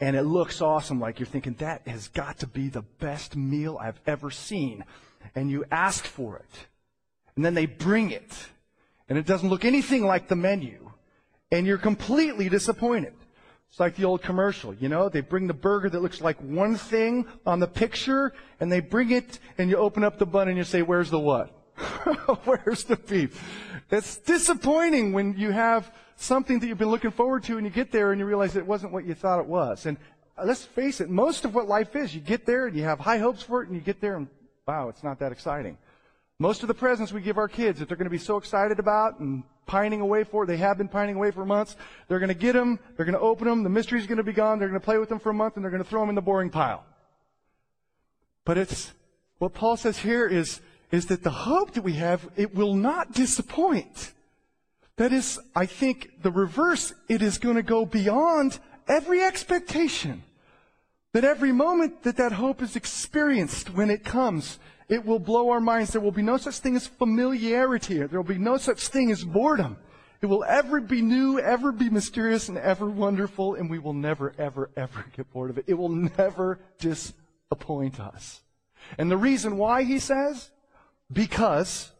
And 0.00 0.16
it 0.16 0.22
looks 0.22 0.60
awesome, 0.60 0.98
like 0.98 1.20
you're 1.20 1.26
thinking, 1.26 1.54
that 1.54 1.86
has 1.86 2.08
got 2.08 2.38
to 2.38 2.46
be 2.46 2.68
the 2.68 2.82
best 2.82 3.36
meal 3.36 3.78
I've 3.80 4.00
ever 4.06 4.30
seen. 4.30 4.84
And 5.34 5.50
you 5.50 5.64
ask 5.70 6.04
for 6.04 6.36
it. 6.36 6.66
And 7.36 7.44
then 7.44 7.54
they 7.54 7.66
bring 7.66 8.10
it. 8.10 8.32
And 9.12 9.18
it 9.18 9.26
doesn't 9.26 9.50
look 9.50 9.66
anything 9.66 10.06
like 10.06 10.28
the 10.28 10.36
menu. 10.36 10.90
And 11.50 11.66
you're 11.66 11.76
completely 11.76 12.48
disappointed. 12.48 13.12
It's 13.68 13.78
like 13.78 13.94
the 13.94 14.06
old 14.06 14.22
commercial, 14.22 14.72
you 14.72 14.88
know? 14.88 15.10
They 15.10 15.20
bring 15.20 15.46
the 15.48 15.52
burger 15.52 15.90
that 15.90 16.00
looks 16.00 16.22
like 16.22 16.38
one 16.38 16.76
thing 16.76 17.26
on 17.44 17.60
the 17.60 17.66
picture, 17.66 18.32
and 18.58 18.72
they 18.72 18.80
bring 18.80 19.10
it, 19.10 19.38
and 19.58 19.68
you 19.68 19.76
open 19.76 20.02
up 20.02 20.18
the 20.18 20.24
bun 20.24 20.48
and 20.48 20.56
you 20.56 20.64
say, 20.64 20.80
where's 20.80 21.10
the 21.10 21.18
what? 21.18 21.54
Where's 22.46 22.84
the 22.84 22.96
beef? 22.96 23.38
It's 23.90 24.16
disappointing 24.16 25.12
when 25.12 25.36
you 25.36 25.50
have 25.50 25.94
something 26.16 26.58
that 26.60 26.66
you've 26.66 26.78
been 26.78 26.88
looking 26.88 27.10
forward 27.10 27.44
to 27.44 27.58
and 27.58 27.66
you 27.66 27.70
get 27.70 27.92
there 27.92 28.12
and 28.12 28.18
you 28.18 28.24
realize 28.24 28.56
it 28.56 28.66
wasn't 28.66 28.94
what 28.94 29.04
you 29.04 29.12
thought 29.12 29.40
it 29.40 29.46
was. 29.46 29.84
And 29.84 29.98
uh, 30.38 30.44
let's 30.46 30.64
face 30.64 31.02
it, 31.02 31.10
most 31.10 31.44
of 31.44 31.54
what 31.54 31.68
life 31.68 31.94
is, 31.96 32.14
you 32.14 32.22
get 32.22 32.46
there 32.46 32.66
and 32.66 32.74
you 32.74 32.84
have 32.84 32.98
high 32.98 33.18
hopes 33.18 33.42
for 33.42 33.62
it 33.62 33.68
and 33.68 33.76
you 33.76 33.82
get 33.82 34.00
there 34.00 34.16
and 34.16 34.28
wow, 34.66 34.88
it's 34.88 35.04
not 35.04 35.18
that 35.18 35.32
exciting. 35.32 35.76
Most 36.38 36.62
of 36.62 36.68
the 36.68 36.74
presents 36.74 37.12
we 37.12 37.20
give 37.20 37.38
our 37.38 37.48
kids 37.48 37.78
that 37.78 37.88
they're 37.88 37.96
going 37.96 38.06
to 38.06 38.10
be 38.10 38.18
so 38.18 38.36
excited 38.36 38.78
about 38.78 39.20
and 39.20 39.44
pining 39.66 40.00
away 40.00 40.24
for, 40.24 40.44
they 40.44 40.56
have 40.56 40.76
been 40.76 40.88
pining 40.88 41.16
away 41.16 41.30
for 41.30 41.44
months, 41.44 41.76
they're 42.08 42.18
going 42.18 42.28
to 42.28 42.34
get 42.34 42.52
them, 42.52 42.78
they're 42.96 43.06
going 43.06 43.16
to 43.16 43.20
open 43.20 43.46
them, 43.46 43.62
the 43.62 43.70
mystery's 43.70 44.06
going 44.06 44.18
to 44.18 44.24
be 44.24 44.32
gone, 44.32 44.58
they're 44.58 44.68
going 44.68 44.80
to 44.80 44.84
play 44.84 44.98
with 44.98 45.08
them 45.08 45.20
for 45.20 45.30
a 45.30 45.34
month 45.34 45.56
and 45.56 45.64
they're 45.64 45.70
going 45.70 45.82
to 45.82 45.88
throw 45.88 46.00
them 46.00 46.08
in 46.08 46.14
the 46.14 46.20
boring 46.20 46.50
pile. 46.50 46.84
But 48.44 48.58
it's, 48.58 48.92
what 49.38 49.54
Paul 49.54 49.76
says 49.76 49.98
here 49.98 50.26
is, 50.26 50.60
is 50.90 51.06
that 51.06 51.22
the 51.22 51.30
hope 51.30 51.72
that 51.74 51.82
we 51.82 51.94
have, 51.94 52.28
it 52.36 52.54
will 52.54 52.74
not 52.74 53.12
disappoint. 53.12 54.12
That 54.96 55.12
is, 55.12 55.38
I 55.54 55.66
think, 55.66 56.22
the 56.22 56.30
reverse. 56.30 56.92
It 57.08 57.22
is 57.22 57.38
going 57.38 57.56
to 57.56 57.62
go 57.62 57.86
beyond 57.86 58.58
every 58.88 59.22
expectation. 59.22 60.22
That 61.12 61.24
every 61.24 61.52
moment 61.52 62.02
that 62.02 62.16
that 62.16 62.32
hope 62.32 62.62
is 62.62 62.76
experienced 62.76 63.70
when 63.70 63.90
it 63.90 64.04
comes, 64.04 64.58
it 64.92 65.06
will 65.06 65.18
blow 65.18 65.48
our 65.48 65.60
minds. 65.60 65.90
There 65.90 66.02
will 66.02 66.12
be 66.12 66.20
no 66.20 66.36
such 66.36 66.58
thing 66.58 66.76
as 66.76 66.86
familiarity. 66.86 67.96
There 67.96 68.20
will 68.20 68.28
be 68.28 68.36
no 68.36 68.58
such 68.58 68.88
thing 68.88 69.10
as 69.10 69.24
boredom. 69.24 69.78
It 70.20 70.26
will 70.26 70.44
ever 70.44 70.82
be 70.82 71.00
new, 71.00 71.40
ever 71.40 71.72
be 71.72 71.88
mysterious, 71.88 72.50
and 72.50 72.58
ever 72.58 72.86
wonderful, 72.86 73.54
and 73.54 73.70
we 73.70 73.78
will 73.78 73.94
never, 73.94 74.34
ever, 74.36 74.68
ever 74.76 75.06
get 75.16 75.32
bored 75.32 75.48
of 75.48 75.56
it. 75.56 75.64
It 75.66 75.78
will 75.78 75.88
never 75.88 76.60
disappoint 76.78 78.00
us. 78.00 78.42
And 78.98 79.10
the 79.10 79.16
reason 79.16 79.56
why, 79.56 79.84
he 79.84 79.98
says, 79.98 80.50
because 81.10 81.90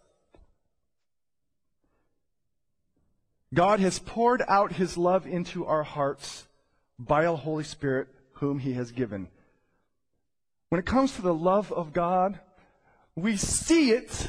God 3.55 3.81
has 3.81 4.00
poured 4.00 4.42
out 4.46 4.72
his 4.72 4.98
love 4.98 5.26
into 5.26 5.64
our 5.64 5.83
hearts 5.83 6.46
by 6.98 7.24
the 7.24 7.37
Holy 7.37 7.64
Spirit, 7.64 8.09
whom 8.35 8.59
he 8.59 8.74
has 8.74 8.92
given. 8.92 9.28
When 10.68 10.78
it 10.78 10.85
comes 10.85 11.16
to 11.16 11.22
the 11.22 11.33
love 11.33 11.72
of 11.72 11.94
God, 11.94 12.38
we 13.16 13.37
see 13.37 13.92
it 13.92 14.29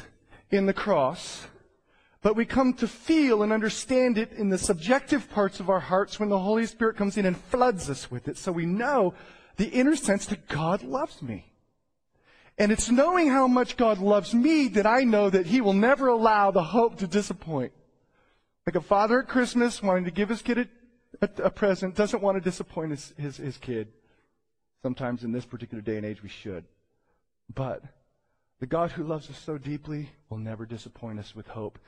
in 0.50 0.66
the 0.66 0.72
cross, 0.72 1.46
but 2.22 2.36
we 2.36 2.44
come 2.44 2.74
to 2.74 2.88
feel 2.88 3.42
and 3.42 3.52
understand 3.52 4.18
it 4.18 4.32
in 4.32 4.48
the 4.48 4.58
subjective 4.58 5.30
parts 5.30 5.60
of 5.60 5.68
our 5.68 5.80
hearts 5.80 6.18
when 6.18 6.28
the 6.28 6.38
Holy 6.38 6.66
Spirit 6.66 6.96
comes 6.96 7.16
in 7.16 7.26
and 7.26 7.36
floods 7.36 7.90
us 7.90 8.10
with 8.10 8.28
it. 8.28 8.38
So 8.38 8.52
we 8.52 8.66
know 8.66 9.14
the 9.56 9.68
inner 9.68 9.96
sense 9.96 10.26
that 10.26 10.48
God 10.48 10.82
loves 10.82 11.22
me. 11.22 11.52
And 12.56 12.70
it's 12.70 12.90
knowing 12.90 13.28
how 13.28 13.48
much 13.48 13.76
God 13.76 13.98
loves 13.98 14.32
me 14.32 14.68
that 14.68 14.86
I 14.86 15.02
know 15.02 15.28
that 15.28 15.46
He 15.46 15.60
will 15.60 15.72
never 15.72 16.08
allow 16.08 16.50
the 16.50 16.62
hope 16.62 16.98
to 16.98 17.06
disappoint. 17.06 17.72
Like 18.66 18.76
a 18.76 18.80
father 18.80 19.20
at 19.20 19.28
Christmas 19.28 19.82
wanting 19.82 20.04
to 20.04 20.10
give 20.10 20.30
his 20.30 20.40
kid 20.40 20.58
a, 20.58 20.68
a, 21.20 21.44
a 21.44 21.50
present 21.50 21.94
doesn't 21.94 22.22
want 22.22 22.36
to 22.36 22.40
disappoint 22.40 22.92
his, 22.92 23.12
his, 23.18 23.36
his 23.36 23.58
kid. 23.58 23.88
Sometimes 24.82 25.24
in 25.24 25.32
this 25.32 25.44
particular 25.44 25.82
day 25.82 25.96
and 25.96 26.06
age 26.06 26.22
we 26.22 26.28
should. 26.28 26.64
But 27.54 27.82
the 28.64 28.68
God 28.68 28.92
who 28.92 29.04
loves 29.04 29.28
us 29.28 29.36
so 29.36 29.58
deeply 29.58 30.08
will 30.30 30.38
never 30.38 30.64
disappoint 30.64 31.18
us 31.18 31.36
with 31.36 31.46
hope. 31.46 31.78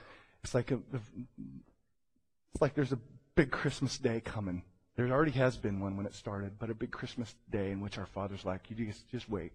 It's 0.45 0.55
like 0.55 0.71
a, 0.73 0.79
it's 0.93 2.61
like 2.61 2.75
there's 2.75 2.93
a 2.93 2.99
big 3.35 3.51
Christmas 3.51 3.97
day 3.97 4.21
coming. 4.21 4.63
There 4.95 5.09
already 5.09 5.31
has 5.31 5.57
been 5.57 5.81
one 5.81 5.97
when 5.97 6.05
it 6.05 6.15
started, 6.15 6.59
but 6.59 6.69
a 6.69 6.75
big 6.75 6.91
Christmas 6.91 7.35
day 7.49 7.71
in 7.71 7.81
which 7.81 7.97
our 7.97 8.05
Father's 8.05 8.45
like, 8.45 8.69
you 8.69 8.77
just, 8.77 9.09
just 9.11 9.27
wait. 9.27 9.53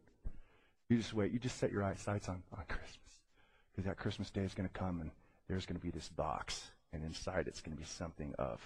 You 0.90 0.98
just 0.98 1.14
wait. 1.14 1.32
You 1.32 1.38
just 1.38 1.60
set 1.60 1.72
your 1.72 1.84
sights 1.96 2.28
on, 2.28 2.42
on 2.58 2.64
Christmas. 2.68 3.20
Because 3.72 3.86
that 3.86 3.98
Christmas 3.98 4.32
day 4.32 4.42
is 4.42 4.56
going 4.56 4.68
to 4.68 4.74
come 4.74 5.00
and 5.00 5.12
there's 5.48 5.68
going 5.68 5.80
to 5.80 5.86
be 5.86 5.92
this 5.92 6.10
box. 6.10 6.72
And 6.92 7.04
inside 7.06 7.48
it's 7.48 7.62
going 7.62 7.78
to 7.78 7.80
be 7.80 7.88
something 7.88 8.34
of 8.40 8.60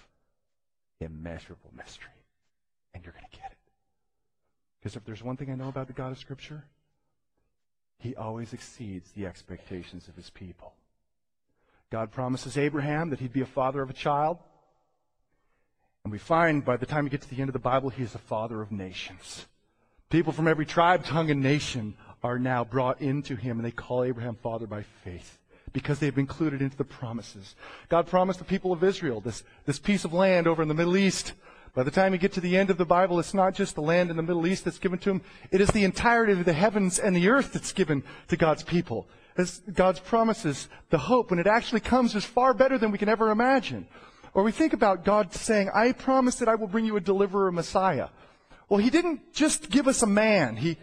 immeasurable 0.98 1.72
mystery. 1.76 2.08
And 2.94 3.04
you're 3.04 3.12
going 3.12 3.26
to 3.30 3.36
get 3.36 3.52
it. 3.52 3.58
Because 4.80 4.96
if 4.96 5.04
there's 5.04 5.22
one 5.22 5.36
thing 5.36 5.50
I 5.50 5.56
know 5.56 5.68
about 5.68 5.88
the 5.88 5.92
God 5.92 6.10
of 6.10 6.18
Scripture, 6.18 6.64
he 7.98 8.14
always 8.14 8.52
exceeds 8.52 9.10
the 9.12 9.26
expectations 9.26 10.08
of 10.08 10.16
his 10.16 10.30
people. 10.30 10.74
God 11.90 12.10
promises 12.10 12.58
Abraham 12.58 13.10
that 13.10 13.20
he'd 13.20 13.32
be 13.32 13.40
a 13.42 13.46
father 13.46 13.82
of 13.82 13.90
a 13.90 13.94
child. 13.94 14.38
And 16.04 16.12
we 16.12 16.18
find 16.18 16.64
by 16.64 16.76
the 16.76 16.86
time 16.86 17.04
we 17.04 17.10
get 17.10 17.22
to 17.22 17.30
the 17.30 17.40
end 17.40 17.48
of 17.48 17.52
the 17.52 17.58
Bible, 17.58 17.90
he 17.90 18.02
is 18.02 18.14
a 18.14 18.18
father 18.18 18.60
of 18.60 18.70
nations. 18.70 19.46
People 20.08 20.32
from 20.32 20.46
every 20.46 20.66
tribe, 20.66 21.04
tongue, 21.04 21.30
and 21.30 21.42
nation 21.42 21.96
are 22.22 22.38
now 22.38 22.64
brought 22.64 23.00
into 23.00 23.34
him, 23.36 23.58
and 23.58 23.66
they 23.66 23.72
call 23.72 24.04
Abraham 24.04 24.36
father 24.36 24.66
by 24.66 24.82
faith 25.04 25.38
because 25.72 25.98
they've 25.98 26.14
been 26.14 26.22
included 26.22 26.62
into 26.62 26.76
the 26.76 26.84
promises. 26.84 27.54
God 27.88 28.06
promised 28.06 28.38
the 28.38 28.44
people 28.44 28.72
of 28.72 28.82
Israel 28.82 29.20
this, 29.20 29.42
this 29.64 29.78
piece 29.78 30.04
of 30.04 30.12
land 30.12 30.46
over 30.46 30.62
in 30.62 30.68
the 30.68 30.74
Middle 30.74 30.96
East. 30.96 31.34
By 31.76 31.82
the 31.82 31.90
time 31.90 32.14
you 32.14 32.18
get 32.18 32.32
to 32.32 32.40
the 32.40 32.56
end 32.56 32.70
of 32.70 32.78
the 32.78 32.86
Bible, 32.86 33.20
it's 33.20 33.34
not 33.34 33.54
just 33.54 33.74
the 33.74 33.82
land 33.82 34.08
in 34.08 34.16
the 34.16 34.22
Middle 34.22 34.46
East 34.46 34.64
that's 34.64 34.78
given 34.78 34.98
to 35.00 35.10
them. 35.10 35.20
It 35.50 35.60
is 35.60 35.68
the 35.68 35.84
entirety 35.84 36.32
of 36.32 36.46
the 36.46 36.54
heavens 36.54 36.98
and 36.98 37.14
the 37.14 37.28
earth 37.28 37.52
that's 37.52 37.74
given 37.74 38.02
to 38.28 38.36
God's 38.38 38.62
people. 38.62 39.06
As 39.36 39.60
God's 39.74 40.00
promises, 40.00 40.70
the 40.88 40.96
hope, 40.96 41.28
when 41.28 41.38
it 41.38 41.46
actually 41.46 41.80
comes, 41.80 42.14
is 42.14 42.24
far 42.24 42.54
better 42.54 42.78
than 42.78 42.92
we 42.92 42.96
can 42.96 43.10
ever 43.10 43.30
imagine. 43.30 43.86
Or 44.32 44.42
we 44.42 44.52
think 44.52 44.72
about 44.72 45.04
God 45.04 45.34
saying, 45.34 45.68
I 45.74 45.92
promise 45.92 46.36
that 46.36 46.48
I 46.48 46.54
will 46.54 46.66
bring 46.66 46.86
you 46.86 46.96
a 46.96 47.00
deliverer, 47.00 47.48
a 47.48 47.52
Messiah. 47.52 48.08
Well, 48.70 48.80
He 48.80 48.88
didn't 48.88 49.34
just 49.34 49.68
give 49.68 49.86
us 49.86 50.00
a 50.00 50.06
man. 50.06 50.56
He, 50.56 50.78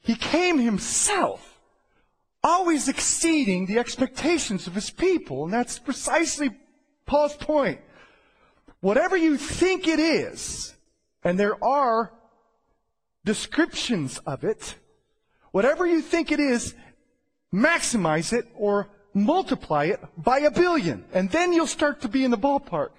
He 0.00 0.14
came 0.14 0.58
Himself, 0.58 1.60
always 2.42 2.88
exceeding 2.88 3.66
the 3.66 3.78
expectations 3.78 4.66
of 4.66 4.74
His 4.74 4.88
people. 4.88 5.44
And 5.44 5.52
that's 5.52 5.78
precisely 5.78 6.52
Paul's 7.04 7.36
point. 7.36 7.82
Whatever 8.80 9.16
you 9.16 9.36
think 9.36 9.88
it 9.88 9.98
is, 9.98 10.74
and 11.24 11.38
there 11.38 11.62
are 11.62 12.12
descriptions 13.24 14.18
of 14.18 14.44
it, 14.44 14.76
whatever 15.50 15.86
you 15.86 16.00
think 16.00 16.30
it 16.30 16.40
is, 16.40 16.74
maximize 17.52 18.32
it 18.32 18.46
or 18.54 18.88
multiply 19.12 19.84
it 19.84 20.00
by 20.16 20.38
a 20.40 20.50
billion, 20.50 21.04
and 21.12 21.30
then 21.30 21.52
you'll 21.52 21.66
start 21.66 22.02
to 22.02 22.08
be 22.08 22.24
in 22.24 22.30
the 22.30 22.38
ballpark. 22.38 22.90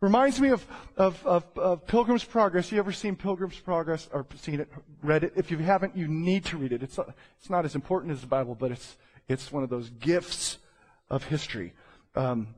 Reminds 0.00 0.40
me 0.40 0.50
of, 0.50 0.66
of, 0.96 1.24
of, 1.26 1.44
of, 1.56 1.86
Pilgrim's 1.86 2.24
Progress. 2.24 2.72
You 2.72 2.78
ever 2.78 2.92
seen 2.92 3.14
Pilgrim's 3.16 3.58
Progress 3.58 4.08
or 4.12 4.26
seen 4.36 4.60
it, 4.60 4.68
read 5.02 5.24
it? 5.24 5.32
If 5.36 5.50
you 5.50 5.58
haven't, 5.58 5.96
you 5.96 6.08
need 6.08 6.44
to 6.46 6.56
read 6.56 6.72
it. 6.72 6.82
It's, 6.82 6.98
it's 7.38 7.50
not 7.50 7.64
as 7.64 7.74
important 7.74 8.12
as 8.12 8.20
the 8.20 8.26
Bible, 8.26 8.56
but 8.56 8.72
it's, 8.72 8.96
it's 9.28 9.52
one 9.52 9.62
of 9.62 9.70
those 9.70 9.90
gifts 9.90 10.58
of 11.10 11.24
history. 11.24 11.74
Um, 12.16 12.48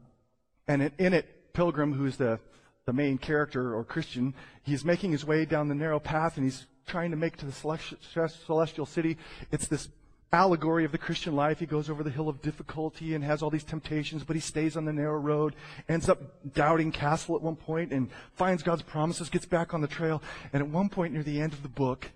and 0.67 0.83
it, 0.83 0.95
in 0.99 1.13
it, 1.13 1.27
Pilgrim, 1.53 1.93
who's 1.93 2.17
the, 2.17 2.39
the 2.87 2.93
main 2.93 3.19
character 3.19 3.75
or 3.75 3.85
Christian, 3.85 4.35
he's 4.63 4.85
making 4.85 5.13
his 5.13 5.25
way 5.25 5.45
down 5.45 5.69
the 5.69 5.75
narrow 5.75 6.01
path 6.01 6.37
and 6.37 6.45
he's 6.45 6.67
trying 6.87 7.11
to 7.11 7.17
make 7.17 7.37
to 7.37 7.47
the 7.47 7.53
celestial 7.53 8.87
city. 8.87 9.17
It's 9.53 9.69
this 9.69 9.89
allegory 10.33 10.85
of 10.85 10.93
the 10.93 10.99
Christian 10.99 11.35
life. 11.35 11.59
He 11.59 11.67
goes 11.67 11.91
over 11.91 12.03
the 12.03 12.11
hill 12.11 12.29
of 12.29 12.41
difficulty 12.41 13.15
and 13.15 13.25
has 13.25 13.43
all 13.43 13.51
these 13.51 13.65
temptations, 13.65 14.25
but 14.25 14.37
he 14.37 14.41
stays 14.41 14.77
on 14.77 14.85
the 14.85 14.93
narrow 14.93 15.19
road, 15.19 15.55
ends 15.89 16.09
up 16.09 16.21
doubting 16.55 16.93
Castle 16.93 17.37
at 17.37 17.43
one 17.43 17.57
point 17.57 17.93
and 17.93 18.11
finds 18.35 18.63
God's 18.63 18.83
promises, 18.83 19.29
gets 19.29 19.47
back 19.47 19.75
on 19.75 19.81
the 19.81 19.89
trail. 19.89 20.23
And 20.53 20.63
at 20.63 20.69
one 20.69 20.89
point 20.89 21.13
near 21.13 21.23
the 21.23 21.41
end 21.41 21.53
of 21.53 21.63
the 21.63 21.69
book, 21.69 22.11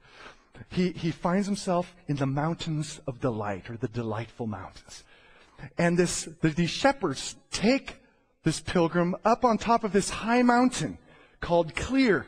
he, 0.71 0.91
he 0.91 1.11
finds 1.11 1.47
himself 1.47 1.95
in 2.07 2.17
the 2.17 2.27
mountains 2.27 3.01
of 3.07 3.21
delight 3.21 3.69
or 3.71 3.77
the 3.77 3.89
delightful 3.89 4.47
mountains. 4.47 5.03
And 5.79 5.99
this, 5.99 6.29
the, 6.41 6.51
these 6.51 6.71
shepherds 6.71 7.37
take 7.51 7.97
this 8.45 8.61
pilgrim 8.61 9.17
up 9.25 9.45
on 9.45 9.59
top 9.59 9.83
of 9.83 9.93
this 9.93 10.11
high 10.11 10.43
mountain 10.43 10.99
called 11.41 11.75
Clear. 11.75 12.27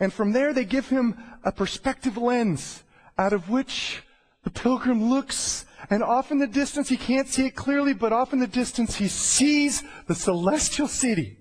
And 0.00 0.12
from 0.12 0.32
there 0.32 0.52
they 0.52 0.64
give 0.64 0.88
him 0.88 1.16
a 1.44 1.52
perspective 1.52 2.16
lens 2.16 2.82
out 3.16 3.32
of 3.32 3.48
which 3.48 4.02
the 4.44 4.50
pilgrim 4.50 5.10
looks, 5.10 5.66
and 5.90 6.02
off 6.02 6.30
in 6.30 6.38
the 6.38 6.46
distance, 6.46 6.88
he 6.88 6.96
can't 6.96 7.28
see 7.28 7.46
it 7.46 7.56
clearly, 7.56 7.92
but 7.92 8.12
off 8.12 8.32
in 8.32 8.38
the 8.38 8.46
distance, 8.46 8.96
he 8.96 9.08
sees 9.08 9.82
the 10.06 10.14
celestial 10.14 10.88
city. 10.88 11.38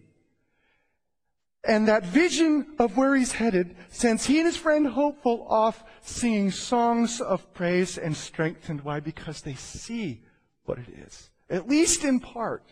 And 1.63 1.87
that 1.87 2.05
vision 2.05 2.75
of 2.79 2.97
where 2.97 3.15
he's 3.15 3.33
headed 3.33 3.75
sends 3.89 4.25
he 4.25 4.37
and 4.39 4.45
his 4.45 4.57
friend 4.57 4.87
Hopeful 4.87 5.45
off 5.49 5.83
singing 6.01 6.51
songs 6.51 7.21
of 7.21 7.53
praise 7.53 7.97
and 7.97 8.15
strengthened. 8.15 8.81
Why? 8.81 8.99
Because 8.99 9.41
they 9.41 9.55
see 9.55 10.23
what 10.63 10.79
it 10.79 10.89
is, 10.89 11.29
at 11.49 11.67
least 11.67 12.03
in 12.03 12.19
part. 12.19 12.63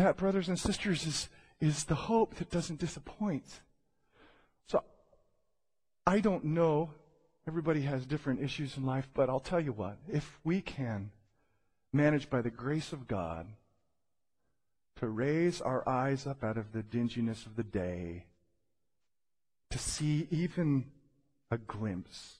That, 0.00 0.16
brothers 0.16 0.48
and 0.48 0.58
sisters, 0.58 1.06
is, 1.06 1.28
is 1.60 1.84
the 1.84 1.94
hope 1.94 2.36
that 2.36 2.50
doesn't 2.50 2.80
disappoint. 2.80 3.60
So, 4.66 4.82
I 6.06 6.20
don't 6.20 6.42
know. 6.42 6.88
Everybody 7.46 7.82
has 7.82 8.06
different 8.06 8.40
issues 8.40 8.78
in 8.78 8.86
life, 8.86 9.10
but 9.12 9.28
I'll 9.28 9.40
tell 9.40 9.60
you 9.60 9.72
what, 9.72 9.98
if 10.10 10.40
we 10.42 10.62
can 10.62 11.10
manage 11.92 12.30
by 12.30 12.40
the 12.40 12.48
grace 12.48 12.94
of 12.94 13.08
God 13.08 13.46
to 15.00 15.06
raise 15.06 15.60
our 15.60 15.86
eyes 15.86 16.26
up 16.26 16.42
out 16.42 16.56
of 16.56 16.72
the 16.72 16.82
dinginess 16.82 17.44
of 17.44 17.56
the 17.56 17.62
day, 17.62 18.24
to 19.68 19.78
see 19.78 20.26
even 20.30 20.86
a 21.50 21.58
glimpse 21.58 22.36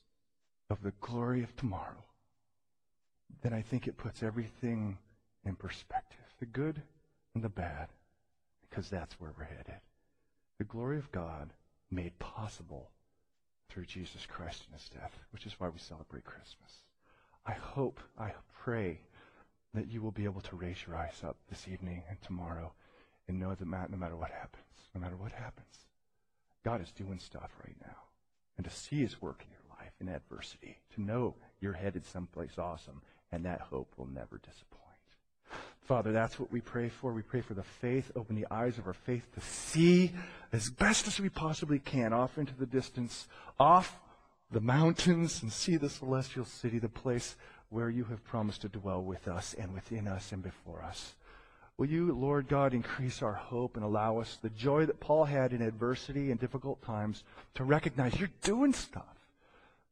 of 0.71 0.83
the 0.83 0.95
glory 1.03 1.43
of 1.43 1.55
tomorrow, 1.57 2.05
then 3.43 3.53
I 3.53 3.61
think 3.61 3.87
it 3.87 3.99
puts 3.99 4.23
everything 4.23 4.97
in 5.45 5.57
perspective. 5.57 6.25
The 6.39 6.47
good 6.47 6.81
and 7.35 7.43
the 7.43 7.49
bad, 7.49 7.89
because 8.69 8.89
that's 8.89 9.21
where 9.21 9.33
we're 9.37 9.45
headed. 9.45 9.81
The 10.59 10.65
glory 10.65 10.99
of 10.99 11.13
God 11.13 11.53
made 11.91 12.19
possible 12.19 12.91
through 13.69 13.87
Jesus 13.87 14.27
Christ 14.27 14.65
and 14.67 14.79
his 14.79 14.89
death, 14.89 15.19
which 15.31 15.47
is 15.47 15.59
why 15.59 15.69
we 15.69 15.79
celebrate 15.79 16.25
Christmas. 16.25 16.83
I 17.47 17.53
hope, 17.53 18.01
I 18.19 18.33
pray 18.53 19.01
that 19.75 19.89
you 19.89 20.03
will 20.03 20.11
be 20.11 20.25
able 20.25 20.41
to 20.43 20.57
raise 20.57 20.85
your 20.87 20.97
eyes 20.97 21.23
up 21.25 21.37
this 21.49 21.69
evening 21.69 22.03
and 22.09 22.21
tomorrow 22.21 22.73
and 23.29 23.39
know 23.39 23.55
that 23.55 23.67
no 23.67 23.97
matter 23.97 24.17
what 24.17 24.31
happens, 24.31 24.65
no 24.95 25.01
matter 25.01 25.17
what 25.17 25.33
happens, 25.33 25.87
God 26.65 26.83
is 26.83 26.91
doing 26.91 27.19
stuff 27.19 27.51
right 27.65 27.77
now. 27.81 27.97
And 28.57 28.65
to 28.65 28.71
see 28.71 29.01
his 29.01 29.23
work 29.23 29.43
in 29.43 29.51
your 29.51 29.79
life 29.79 29.93
in 30.01 30.09
adversity, 30.09 30.79
to 30.95 31.01
know 31.01 31.37
you're 31.61 31.73
headed 31.73 32.05
someplace 32.05 32.59
awesome, 32.59 33.01
and 33.33 33.45
that 33.45 33.61
hope 33.61 33.95
will 33.97 34.09
never 34.09 34.39
disappoint. 34.39 34.90
Father, 35.87 36.13
that's 36.13 36.39
what 36.39 36.53
we 36.53 36.61
pray 36.61 36.89
for. 36.89 37.13
We 37.13 37.23
pray 37.23 37.41
for 37.41 37.55
the 37.55 37.63
faith. 37.63 38.13
Open 38.15 38.37
the 38.37 38.47
eyes 38.51 38.79
of 38.79 38.87
our 38.87 38.95
faith 38.95 39.27
to 39.35 39.41
see 39.41 40.13
as 40.53 40.71
best 40.71 41.07
as 41.07 41.19
we 41.19 41.29
possibly 41.29 41.79
can 41.79 42.13
off 42.13 42.39
into 42.39 42.55
the 42.55 42.67
distance, 42.67 43.27
off 43.59 43.99
the 44.53 44.61
mountains, 44.61 45.43
and 45.43 45.53
see 45.53 45.77
the 45.77 45.91
celestial 45.91 46.45
city, 46.45 46.79
the 46.79 46.89
place 46.89 47.37
where 47.71 47.89
you 47.89 48.05
have 48.05 48.25
promised 48.25 48.63
to 48.63 48.69
dwell 48.69 49.03
with 49.03 49.29
us 49.29 49.55
and 49.55 49.73
within 49.73 50.07
us 50.07 50.33
and 50.33 50.43
before 50.43 50.83
us. 50.83 51.15
Will 51.77 51.87
you, 51.87 52.13
Lord 52.13 52.47
God, 52.47 52.75
increase 52.75 53.23
our 53.23 53.33
hope 53.33 53.77
and 53.77 53.85
allow 53.85 54.19
us 54.19 54.37
the 54.43 54.51
joy 54.51 54.85
that 54.87 55.01
Paul 55.01 55.25
had 55.25 55.53
in 55.53 55.63
adversity 55.63 56.31
and 56.31 56.39
difficult 56.39 56.83
times 56.83 57.25
to 57.55 57.65
recognize 57.65 58.19
you're 58.21 58.29
doing 58.43 58.75
stuff. 58.75 59.20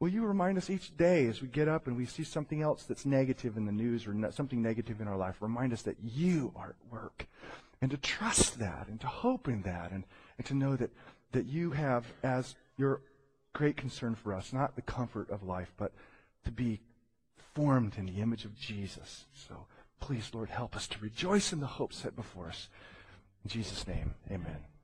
Will 0.01 0.09
you 0.09 0.25
remind 0.25 0.59
us 0.59 0.71
each 0.71 0.97
day 0.97 1.27
as 1.27 1.43
we 1.43 1.49
get 1.49 1.67
up 1.67 1.89
and 1.89 1.97
we 1.97 2.07
see 2.07 2.23
something 2.23 2.63
else 2.63 2.85
that's 2.85 3.05
negative 3.05 3.57
in 3.57 3.67
the 3.67 3.73
news 3.73 4.07
or 4.07 4.15
something 4.31 4.63
negative 4.63 5.01
in 5.01 5.09
our 5.09 5.17
life, 5.17 5.37
remind 5.41 5.73
us 5.73 5.83
that 5.83 5.97
you 6.03 6.53
are 6.55 6.71
at 6.71 6.93
work. 6.93 7.27
And 7.81 7.91
to 7.91 7.97
trust 7.97 8.59
that 8.61 8.87
and 8.89 9.01
to 9.01 9.07
hope 9.07 9.49
in 9.49 9.63
that 9.63 9.91
and, 9.91 10.05
and 10.37 10.47
to 10.47 10.55
know 10.55 10.77
that, 10.77 10.91
that 11.33 11.47
you 11.47 11.73
have 11.73 12.07
as 12.23 12.55
your 12.77 13.03
great 13.53 13.77
concern 13.77 14.15
for 14.15 14.35
us, 14.35 14.53
not 14.53 14.77
the 14.77 14.83
comfort 14.83 15.31
of 15.31 15.43
life, 15.43 15.73
but 15.77 15.93
to 16.45 16.53
be 16.53 16.81
formed 17.55 17.95
in 17.97 18.07
the 18.07 18.21
image 18.21 18.45
of 18.45 18.57
Jesus. 18.57 19.27
So 19.33 19.67
please, 20.01 20.31
Lord, 20.33 20.51
help 20.51 20.77
us 20.77 20.87
to 20.89 20.99
rejoice 21.01 21.53
in 21.53 21.59
the 21.59 21.67
hope 21.67 21.93
set 21.93 22.15
before 22.15 22.47
us. 22.47 22.69
In 23.45 23.51
Jesus' 23.51 23.87
name, 23.87 24.15
amen. 24.31 24.78